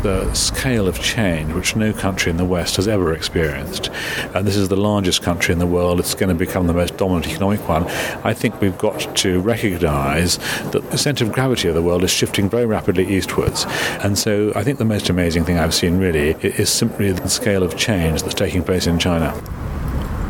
The 0.02 0.34
scale 0.34 0.88
of 0.88 1.00
change 1.00 1.54
which 1.54 1.76
no 1.76 1.94
country 1.94 2.30
in 2.30 2.38
the 2.38 2.46
West 2.46 2.76
has 2.78 2.88
ever 2.88 3.14
experienced. 3.14 3.90
And 4.34 4.48
this 4.48 4.56
is 4.56 4.70
the 4.70 4.78
largest 4.78 5.22
country 5.22 5.54
in 5.54 5.60
the 5.60 5.68
world. 5.68 6.00
It's 6.00 6.16
going 6.16 6.30
to 6.30 6.36
become 6.36 6.68
the 6.68 6.74
most 6.74 6.98
dominant 6.98 7.28
economic 7.28 7.68
one. 7.68 7.84
I 8.24 8.34
think 8.34 8.62
we've 8.62 8.78
got 8.78 9.16
to 9.18 9.40
recognize 9.40 10.38
that 10.72 10.90
the 10.92 10.98
center 10.98 11.26
of 11.26 11.32
gravity 11.32 11.68
of 11.68 11.76
the 11.76 11.82
world 11.82 12.04
is 12.04 12.12
shifting 12.12 12.50
very 12.50 12.66
rapidly 12.66 13.08
eastwards. 13.08 13.66
And 14.04 14.18
so 14.18 14.52
I 14.56 14.64
think 14.64 14.78
the 14.78 14.86
most 14.86 15.10
amazing 15.10 15.46
thing 15.46 15.58
I've 15.58 15.74
seen 15.74 15.98
really 15.98 16.32
is 16.42 16.70
simply 16.70 17.12
the 17.12 17.30
scale 17.30 17.64
of 17.64 17.78
change 17.78 18.24
that's 18.24 18.36
taking 18.36 18.64
place 18.64 18.88
in 18.88 19.00
China. 19.00 19.32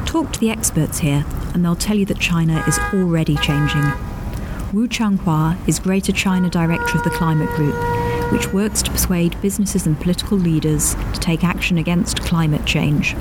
Talk 0.05 0.33
to 0.33 0.39
the 0.39 0.49
experts 0.49 0.99
here, 0.99 1.23
and 1.53 1.63
they'll 1.63 1.75
tell 1.75 1.95
you 1.95 2.05
that 2.05 2.19
China 2.19 2.63
is 2.67 2.79
already 2.93 3.35
changing. 3.37 3.83
Wu 4.73 4.87
Changhua 4.87 5.57
is 5.67 5.79
Greater 5.79 6.11
China 6.11 6.49
Director 6.49 6.97
of 6.97 7.03
the 7.03 7.09
Climate 7.09 7.49
Group, 7.55 7.75
which 8.31 8.53
works 8.53 8.81
to 8.81 8.91
persuade 8.91 9.39
businesses 9.41 9.85
and 9.85 9.99
political 9.99 10.37
leaders 10.37 10.95
to 10.95 11.19
take 11.19 11.43
action 11.43 11.77
against 11.77 12.21
climate 12.21 12.65
change 12.65 13.15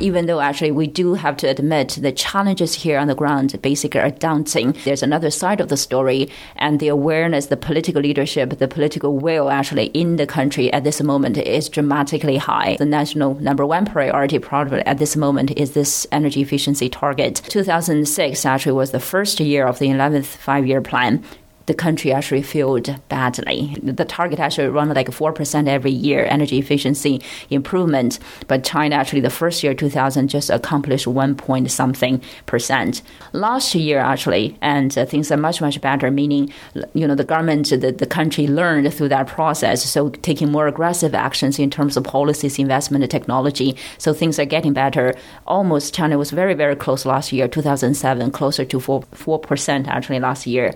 even 0.00 0.26
though 0.26 0.40
actually 0.40 0.70
we 0.70 0.86
do 0.86 1.14
have 1.14 1.36
to 1.38 1.48
admit 1.48 1.98
the 2.00 2.12
challenges 2.12 2.74
here 2.74 2.98
on 2.98 3.08
the 3.08 3.14
ground 3.14 3.60
basically 3.62 4.00
are 4.00 4.10
daunting. 4.10 4.76
There's 4.84 5.02
another 5.02 5.30
side 5.30 5.60
of 5.60 5.68
the 5.68 5.76
story, 5.76 6.30
and 6.56 6.80
the 6.80 6.88
awareness, 6.88 7.46
the 7.46 7.56
political 7.56 8.02
leadership, 8.02 8.58
the 8.58 8.68
political 8.68 9.18
will 9.18 9.50
actually 9.50 9.86
in 9.86 10.16
the 10.16 10.26
country 10.26 10.72
at 10.72 10.84
this 10.84 11.02
moment 11.02 11.38
is 11.38 11.68
dramatically 11.68 12.36
high. 12.36 12.76
The 12.78 12.84
national 12.84 13.34
number 13.36 13.66
one 13.66 13.86
priority 13.86 14.38
probably 14.38 14.80
at 14.80 14.98
this 14.98 15.16
moment 15.16 15.52
is 15.56 15.72
this 15.72 16.06
energy 16.12 16.42
efficiency 16.42 16.88
target. 16.88 17.42
2006 17.48 18.44
actually 18.46 18.72
was 18.72 18.90
the 18.90 19.00
first 19.00 19.40
year 19.40 19.66
of 19.66 19.78
the 19.78 19.88
11th 19.88 20.26
five 20.26 20.66
year 20.66 20.80
plan 20.80 21.24
the 21.68 21.74
country 21.74 22.10
actually 22.12 22.42
failed 22.42 22.98
badly. 23.10 23.76
The 23.82 24.06
target 24.06 24.40
actually 24.40 24.68
run 24.68 24.88
like 24.88 25.08
4% 25.08 25.68
every 25.68 25.90
year 25.90 26.24
energy 26.24 26.58
efficiency 26.58 27.20
improvement, 27.50 28.18
but 28.48 28.64
China 28.64 28.96
actually 28.96 29.20
the 29.20 29.30
first 29.30 29.62
year 29.62 29.74
2000 29.74 30.28
just 30.28 30.48
accomplished 30.48 31.06
1 31.06 31.34
point 31.36 31.70
something 31.70 32.22
percent. 32.46 33.02
Last 33.34 33.74
year 33.74 33.98
actually, 33.98 34.56
and 34.62 34.96
uh, 34.96 35.04
things 35.04 35.30
are 35.30 35.36
much 35.36 35.60
much 35.60 35.80
better. 35.80 36.10
Meaning, 36.10 36.50
you 36.94 37.06
know, 37.06 37.14
the 37.14 37.24
government, 37.24 37.68
the, 37.68 37.92
the 37.92 38.06
country 38.06 38.46
learned 38.46 38.92
through 38.94 39.10
that 39.10 39.26
process, 39.26 39.84
so 39.84 40.08
taking 40.08 40.50
more 40.50 40.66
aggressive 40.68 41.14
actions 41.14 41.58
in 41.58 41.70
terms 41.70 41.98
of 41.98 42.04
policies, 42.04 42.58
investment, 42.58 43.04
and 43.04 43.10
technology. 43.10 43.76
So 43.98 44.14
things 44.14 44.38
are 44.38 44.46
getting 44.46 44.72
better. 44.72 45.14
Almost 45.46 45.94
China 45.94 46.16
was 46.16 46.30
very 46.30 46.54
very 46.54 46.76
close 46.76 47.04
last 47.04 47.30
year, 47.30 47.46
2007, 47.46 48.30
closer 48.30 48.64
to 48.64 48.80
four 48.80 49.02
four 49.12 49.38
percent 49.38 49.86
actually 49.86 50.20
last 50.20 50.46
year. 50.46 50.72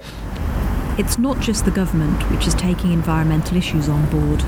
It's 0.99 1.19
not 1.19 1.41
just 1.41 1.65
the 1.65 1.71
government 1.71 2.31
which 2.31 2.47
is 2.47 2.55
taking 2.55 2.93
environmental 2.93 3.57
issues 3.57 3.89
on 3.89 4.05
board. 4.11 4.41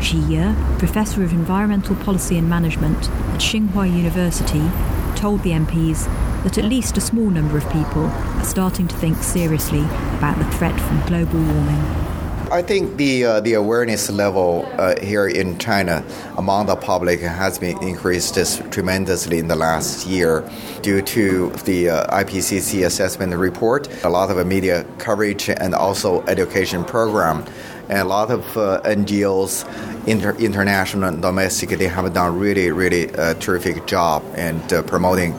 Qi 0.00 0.28
Ye, 0.28 0.78
Professor 0.78 1.22
of 1.22 1.32
Environmental 1.32 1.94
Policy 1.94 2.36
and 2.36 2.48
Management 2.48 3.08
at 3.08 3.40
Tsinghua 3.40 3.86
University, 3.96 4.68
told 5.14 5.44
the 5.44 5.50
MPs 5.50 6.04
that 6.42 6.58
at 6.58 6.64
least 6.64 6.98
a 6.98 7.00
small 7.00 7.30
number 7.30 7.56
of 7.56 7.70
people 7.70 8.06
are 8.06 8.44
starting 8.44 8.88
to 8.88 8.96
think 8.96 9.22
seriously 9.22 9.82
about 10.18 10.36
the 10.36 10.50
threat 10.56 10.78
from 10.80 11.00
global 11.06 11.40
warming. 11.40 12.13
I 12.50 12.62
think 12.62 12.98
the 12.98 13.24
uh, 13.24 13.40
the 13.40 13.54
awareness 13.54 14.10
level 14.10 14.68
uh, 14.78 15.00
here 15.00 15.26
in 15.26 15.58
China 15.58 16.04
among 16.36 16.66
the 16.66 16.76
public 16.76 17.20
has 17.20 17.58
been 17.58 17.82
increased 17.82 18.34
tremendously 18.70 19.38
in 19.38 19.48
the 19.48 19.56
last 19.56 20.06
year 20.06 20.48
due 20.82 21.00
to 21.02 21.50
the 21.64 21.88
uh, 21.88 22.22
IPCC 22.22 22.84
assessment 22.84 23.34
report, 23.34 23.88
a 24.04 24.10
lot 24.10 24.30
of 24.30 24.46
media 24.46 24.84
coverage, 24.98 25.48
and 25.48 25.74
also 25.74 26.22
education 26.26 26.84
program. 26.84 27.44
And 27.88 27.98
a 27.98 28.04
lot 28.04 28.30
of 28.30 28.56
uh, 28.56 28.80
NGOs, 28.84 29.66
inter- 30.06 30.36
international 30.36 31.04
and 31.04 31.20
domestic, 31.20 31.70
they 31.70 31.88
have 31.88 32.12
done 32.14 32.38
really, 32.38 32.70
really 32.70 33.04
a 33.08 33.34
terrific 33.34 33.86
job 33.86 34.22
in 34.36 34.60
uh, 34.72 34.82
promoting 34.82 35.34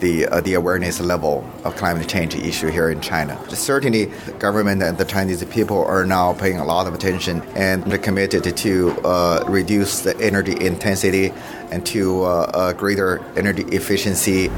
the 0.00 0.26
uh, 0.26 0.40
the 0.40 0.54
awareness 0.54 1.00
level 1.00 1.48
of 1.64 1.76
climate 1.76 2.08
change 2.08 2.34
issue 2.34 2.68
here 2.68 2.90
in 2.90 3.00
China. 3.00 3.38
Certainly, 3.50 4.06
the 4.06 4.32
government 4.32 4.82
and 4.82 4.98
the 4.98 5.04
Chinese 5.04 5.44
people 5.44 5.84
are 5.84 6.04
now 6.04 6.32
paying 6.32 6.58
a 6.58 6.64
lot 6.64 6.86
of 6.86 6.94
attention 6.94 7.42
and 7.54 8.02
committed 8.02 8.56
to 8.56 8.90
uh, 9.04 9.44
reduce 9.46 10.00
the 10.00 10.18
energy 10.20 10.56
intensity 10.64 11.32
and 11.70 11.84
to 11.86 12.24
uh, 12.24 12.72
greater 12.72 13.24
energy 13.36 13.62
efficiency. 13.64 14.48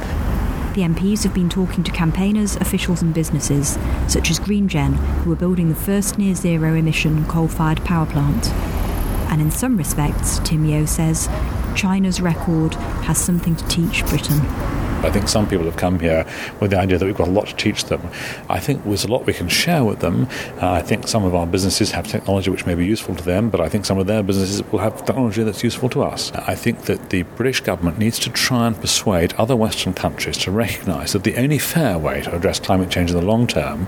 The 0.75 0.81
MPs 0.81 1.23
have 1.25 1.35
been 1.35 1.51
talking 1.51 1.85
to 1.85 1.91
campaigners, 1.93 2.57
officials, 2.57 3.03
and 3.03 3.13
businesses, 3.13 3.77
such 4.09 4.31
as 4.31 4.41
GreenGen, 4.41 4.95
who 5.23 5.33
are 5.33 5.37
building 5.37 5.69
the 5.69 5.75
first 5.75 6.17
near 6.17 6.35
zero 6.35 6.75
emission 6.75 7.27
coal 7.27 7.47
fired 7.47 7.85
power 7.85 8.07
plant. 8.07 8.49
And 9.31 9.43
in 9.43 9.51
some 9.51 9.77
respects, 9.77 10.39
Tim 10.45 10.65
Yeo 10.65 10.87
says, 10.87 11.29
China's 11.77 12.23
record 12.23 12.75
has 13.05 13.19
something 13.19 13.55
to 13.57 13.69
teach 13.69 14.05
Britain. 14.07 14.41
I 15.05 15.11
think 15.11 15.29
some 15.29 15.49
people 15.49 15.65
have 15.65 15.77
come 15.77 15.99
here 15.99 16.25
with 16.61 16.71
the 16.71 16.79
idea 16.79 16.99
that 16.99 17.05
we've 17.05 17.17
got 17.17 17.29
a 17.29 17.33
lot 17.33 17.49
to 17.49 17.57
teach 17.57 17.87
them. 17.87 18.01
I 18.49 18.61
think 18.61 18.85
there's 18.85 19.05
a 19.05 19.09
lot 19.09 19.27
we 19.27 19.33
can 19.33 19.49
share 19.49 19.85
with 19.85 20.01
them. 20.01 20.29
Uh, 20.61 20.71
I 20.71 20.83
think 20.83 21.09
some 21.09 21.25
of 21.25 21.35
our 21.35 21.47
businesses 21.47 21.91
have 21.91 22.07
technology 22.07 22.51
which 22.51 22.67
may 22.67 22.75
be 22.75 22.87
useful 22.87 23.15
to 23.17 23.25
them, 23.25 23.51
but 23.51 23.61
I 23.61 23.69
think 23.69 23.85
some 23.85 23.99
of 23.99 24.07
their 24.07 24.23
businesses 24.23 24.63
will 24.71 24.79
have 24.79 25.05
technology 25.05 25.43
that's 25.43 25.65
useful 25.65 25.89
to 25.91 26.03
us. 26.03 26.31
I 26.33 26.55
think 26.55 26.83
that 26.83 27.11
the 27.11 27.23
British 27.23 27.61
government 27.61 27.99
needs 27.99 28.19
to 28.21 28.31
try 28.31 28.67
and 28.67 28.81
persuade 28.81 29.33
other 29.35 29.57
Western 29.57 29.93
countries 29.93 30.39
to 30.39 30.51
recognise 30.51 31.13
that 31.13 31.25
the 31.25 31.37
only 31.37 31.59
fair 31.59 31.99
way 31.99 32.23
to 32.23 32.35
address 32.35 32.61
climate 32.61 32.91
change 32.91 33.11
in 33.11 33.17
the 33.17 33.23
long 33.23 33.47
term 33.47 33.87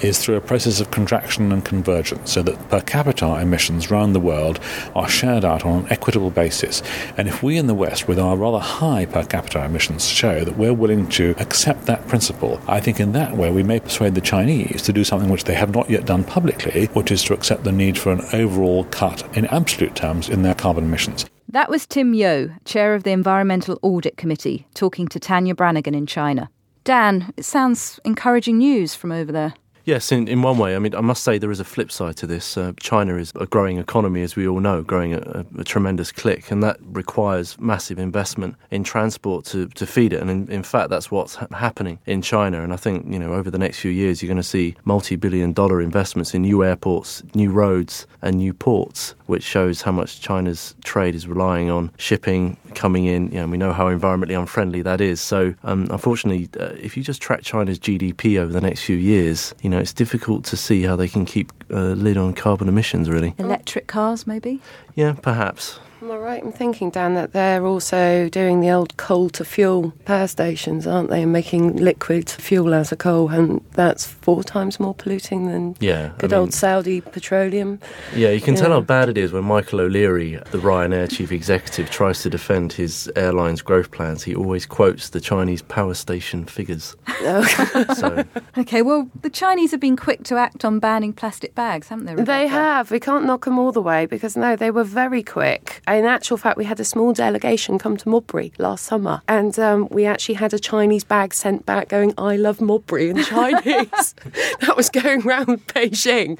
is 0.00 0.18
through 0.18 0.36
a 0.36 0.40
process 0.40 0.80
of 0.80 0.90
contraction 0.90 1.52
and 1.52 1.64
convergence, 1.64 2.32
so 2.32 2.42
that 2.42 2.68
per 2.70 2.80
capita 2.80 3.38
emissions 3.40 3.90
around 3.90 4.12
the 4.12 4.20
world 4.20 4.60
are 4.94 5.08
shared 5.08 5.44
out 5.44 5.64
on 5.64 5.80
an 5.80 5.92
equitable 5.92 6.30
basis. 6.30 6.82
And 7.16 7.28
if 7.28 7.42
we 7.42 7.58
in 7.58 7.66
the 7.66 7.74
West, 7.74 8.08
with 8.08 8.18
our 8.18 8.36
rather 8.36 8.58
high 8.58 9.04
per 9.06 9.24
capita 9.24 9.64
emissions, 9.64 10.08
show 10.08 10.44
that 10.44 10.53
we're 10.56 10.74
willing 10.74 11.08
to 11.10 11.34
accept 11.38 11.86
that 11.86 12.06
principle, 12.08 12.60
I 12.66 12.80
think 12.80 13.00
in 13.00 13.12
that 13.12 13.36
way 13.36 13.50
we 13.50 13.62
may 13.62 13.80
persuade 13.80 14.14
the 14.14 14.20
Chinese 14.20 14.82
to 14.82 14.92
do 14.92 15.04
something 15.04 15.28
which 15.28 15.44
they 15.44 15.54
have 15.54 15.74
not 15.74 15.90
yet 15.90 16.06
done 16.06 16.24
publicly, 16.24 16.86
which 16.86 17.10
is 17.10 17.22
to 17.24 17.34
accept 17.34 17.64
the 17.64 17.72
need 17.72 17.98
for 17.98 18.12
an 18.12 18.22
overall 18.32 18.84
cut 18.84 19.24
in 19.36 19.46
absolute 19.46 19.94
terms 19.94 20.28
in 20.28 20.42
their 20.42 20.54
carbon 20.54 20.84
emissions. 20.84 21.26
That 21.48 21.70
was 21.70 21.86
Tim 21.86 22.14
Yeo, 22.14 22.50
chair 22.64 22.94
of 22.94 23.04
the 23.04 23.12
Environmental 23.12 23.78
Audit 23.82 24.16
Committee, 24.16 24.66
talking 24.74 25.06
to 25.08 25.20
Tanya 25.20 25.54
Branigan 25.54 25.94
in 25.94 26.06
China. 26.06 26.50
Dan, 26.82 27.32
it 27.36 27.44
sounds 27.44 28.00
encouraging 28.04 28.58
news 28.58 28.94
from 28.94 29.12
over 29.12 29.30
there. 29.30 29.54
Yes, 29.86 30.10
in, 30.10 30.28
in 30.28 30.40
one 30.40 30.56
way. 30.56 30.74
I 30.74 30.78
mean, 30.78 30.94
I 30.94 31.02
must 31.02 31.22
say 31.22 31.36
there 31.36 31.50
is 31.50 31.60
a 31.60 31.64
flip 31.64 31.92
side 31.92 32.16
to 32.16 32.26
this. 32.26 32.56
Uh, 32.56 32.72
China 32.80 33.16
is 33.16 33.32
a 33.38 33.44
growing 33.44 33.76
economy, 33.76 34.22
as 34.22 34.34
we 34.34 34.48
all 34.48 34.60
know, 34.60 34.82
growing 34.82 35.12
at 35.12 35.26
a, 35.26 35.44
a, 35.58 35.64
tremendous 35.64 36.10
click, 36.10 36.50
and 36.50 36.62
that 36.62 36.78
requires 36.82 37.60
massive 37.60 37.98
investment 37.98 38.56
in 38.70 38.82
transport 38.82 39.44
to, 39.46 39.68
to 39.68 39.86
feed 39.86 40.14
it. 40.14 40.22
And 40.22 40.30
in, 40.30 40.50
in 40.50 40.62
fact, 40.62 40.88
that's 40.88 41.10
what's 41.10 41.34
ha- 41.34 41.48
happening 41.52 41.98
in 42.06 42.22
China. 42.22 42.62
And 42.62 42.72
I 42.72 42.76
think, 42.76 43.06
you 43.12 43.18
know, 43.18 43.34
over 43.34 43.50
the 43.50 43.58
next 43.58 43.78
few 43.78 43.90
years, 43.90 44.22
you're 44.22 44.28
going 44.28 44.38
to 44.38 44.42
see 44.42 44.74
multi 44.86 45.16
billion 45.16 45.52
dollar 45.52 45.82
investments 45.82 46.32
in 46.32 46.42
new 46.42 46.64
airports, 46.64 47.22
new 47.34 47.50
roads, 47.50 48.06
and 48.22 48.36
new 48.36 48.54
ports, 48.54 49.14
which 49.26 49.42
shows 49.42 49.82
how 49.82 49.92
much 49.92 50.18
China's 50.18 50.74
trade 50.82 51.14
is 51.14 51.28
relying 51.28 51.68
on 51.68 51.90
shipping 51.98 52.56
coming 52.74 53.04
in. 53.04 53.30
You 53.30 53.40
know, 53.40 53.48
we 53.48 53.58
know 53.58 53.74
how 53.74 53.88
environmentally 53.94 54.38
unfriendly 54.38 54.80
that 54.80 55.02
is. 55.02 55.20
So, 55.20 55.54
um, 55.62 55.88
unfortunately, 55.90 56.48
uh, 56.58 56.72
if 56.80 56.96
you 56.96 57.02
just 57.02 57.20
track 57.20 57.42
China's 57.42 57.78
GDP 57.78 58.38
over 58.38 58.52
the 58.52 58.62
next 58.62 58.82
few 58.82 58.96
years, 58.96 59.54
you 59.60 59.68
know, 59.68 59.73
know, 59.74 59.80
it's 59.80 59.92
difficult 59.92 60.44
to 60.46 60.56
see 60.56 60.82
how 60.82 60.96
they 60.96 61.08
can 61.08 61.24
keep 61.24 61.52
Uh, 61.70 61.76
a 61.76 61.94
lid 61.94 62.16
on 62.16 62.34
carbon 62.34 62.68
emissions, 62.68 63.08
really. 63.08 63.34
Electric 63.38 63.86
cars, 63.86 64.26
maybe? 64.26 64.60
Yeah, 64.94 65.14
perhaps. 65.14 65.78
Am 66.04 66.10
I 66.10 66.16
right 66.16 66.42
in 66.42 66.52
thinking, 66.52 66.90
Dan, 66.90 67.14
that 67.14 67.32
they're 67.32 67.64
also 67.64 68.28
doing 68.28 68.60
the 68.60 68.70
old 68.70 68.94
coal 68.98 69.30
to 69.30 69.42
fuel 69.42 69.94
power 70.04 70.26
stations, 70.26 70.86
aren't 70.86 71.08
they, 71.08 71.22
and 71.22 71.32
making 71.32 71.78
liquid 71.78 72.28
fuel 72.28 72.74
out 72.74 72.92
of 72.92 72.98
coal, 72.98 73.30
and 73.30 73.64
that's 73.70 74.04
four 74.04 74.44
times 74.44 74.78
more 74.78 74.94
polluting 74.94 75.46
than 75.46 75.76
yeah, 75.80 76.10
good 76.18 76.34
I 76.34 76.36
mean, 76.36 76.42
old 76.42 76.52
Saudi 76.52 77.00
petroleum. 77.00 77.80
Yeah, 78.14 78.32
you 78.32 78.42
can 78.42 78.52
yeah. 78.52 78.60
tell 78.60 78.72
how 78.72 78.82
bad 78.82 79.08
it 79.08 79.16
is 79.16 79.32
when 79.32 79.44
Michael 79.44 79.80
O'Leary, 79.80 80.34
the 80.50 80.58
Ryanair 80.58 81.10
chief 81.10 81.32
executive, 81.32 81.90
tries 81.90 82.20
to 82.20 82.28
defend 82.28 82.74
his 82.74 83.10
airline's 83.16 83.62
growth 83.62 83.90
plans. 83.90 84.22
He 84.24 84.34
always 84.34 84.66
quotes 84.66 85.08
the 85.08 85.20
Chinese 85.20 85.62
power 85.62 85.94
station 85.94 86.44
figures. 86.44 86.96
Oh. 87.26 87.94
so. 87.94 88.24
Okay, 88.58 88.82
well, 88.82 89.08
the 89.22 89.30
Chinese 89.30 89.70
have 89.70 89.80
been 89.80 89.96
quick 89.96 90.24
to 90.24 90.36
act 90.36 90.64
on 90.64 90.78
banning 90.78 91.12
plastic 91.12 91.53
bags, 91.54 91.88
haven't 91.88 92.06
they? 92.06 92.12
Rebecca? 92.12 92.26
They 92.26 92.46
have. 92.48 92.90
We 92.90 93.00
can't 93.00 93.24
knock 93.24 93.44
them 93.44 93.58
all 93.58 93.72
the 93.72 93.82
way 93.82 94.06
because 94.06 94.36
no, 94.36 94.56
they 94.56 94.70
were 94.70 94.84
very 94.84 95.22
quick 95.22 95.82
in 95.94 96.04
actual 96.04 96.36
fact, 96.36 96.56
we 96.56 96.64
had 96.64 96.80
a 96.80 96.84
small 96.84 97.12
delegation 97.12 97.78
come 97.78 97.96
to 97.96 98.08
Modbury 98.08 98.52
last 98.58 98.84
summer, 98.84 99.22
and 99.28 99.58
um, 99.58 99.88
we 99.90 100.06
actually 100.06 100.36
had 100.36 100.52
a 100.52 100.58
Chinese 100.58 101.04
bag 101.04 101.34
sent 101.34 101.64
back 101.66 101.88
going, 101.88 102.12
"I 102.18 102.36
love 102.36 102.60
Modbury" 102.60 103.10
in 103.10 103.22
Chinese. 103.22 104.14
that 104.60 104.74
was 104.76 104.90
going 104.90 105.26
around 105.26 105.66
Beijing. 105.68 106.36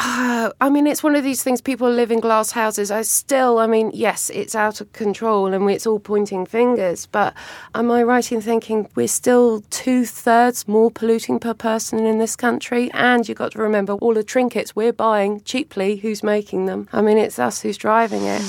I 0.00 0.70
mean, 0.70 0.86
it's 0.86 1.02
one 1.02 1.16
of 1.16 1.24
these 1.24 1.42
things. 1.42 1.60
People 1.60 1.90
live 1.90 2.10
in 2.10 2.20
glass 2.20 2.52
houses. 2.52 2.90
I 2.90 3.02
still, 3.02 3.58
I 3.58 3.66
mean, 3.66 3.90
yes, 3.92 4.30
it's 4.30 4.54
out 4.54 4.80
of 4.80 4.92
control 4.92 5.52
and 5.52 5.70
it's 5.70 5.86
all 5.86 5.98
pointing 5.98 6.46
fingers. 6.46 7.06
But 7.06 7.34
am 7.74 7.90
I 7.90 8.02
right 8.02 8.30
in 8.30 8.40
thinking 8.40 8.88
we're 8.94 9.08
still 9.08 9.62
two 9.70 10.04
thirds 10.04 10.68
more 10.68 10.90
polluting 10.90 11.38
per 11.40 11.54
person 11.54 12.06
in 12.06 12.18
this 12.18 12.36
country? 12.36 12.90
And 12.92 13.28
you've 13.28 13.38
got 13.38 13.52
to 13.52 13.58
remember 13.58 13.94
all 13.94 14.14
the 14.14 14.22
trinkets 14.22 14.47
we're 14.74 14.92
buying 14.92 15.40
cheaply. 15.42 15.96
Who's 15.96 16.22
making 16.22 16.66
them? 16.66 16.88
I 16.92 17.02
mean, 17.02 17.18
it's 17.18 17.38
us 17.38 17.60
who's 17.60 17.76
driving 17.76 18.24
it. 18.24 18.42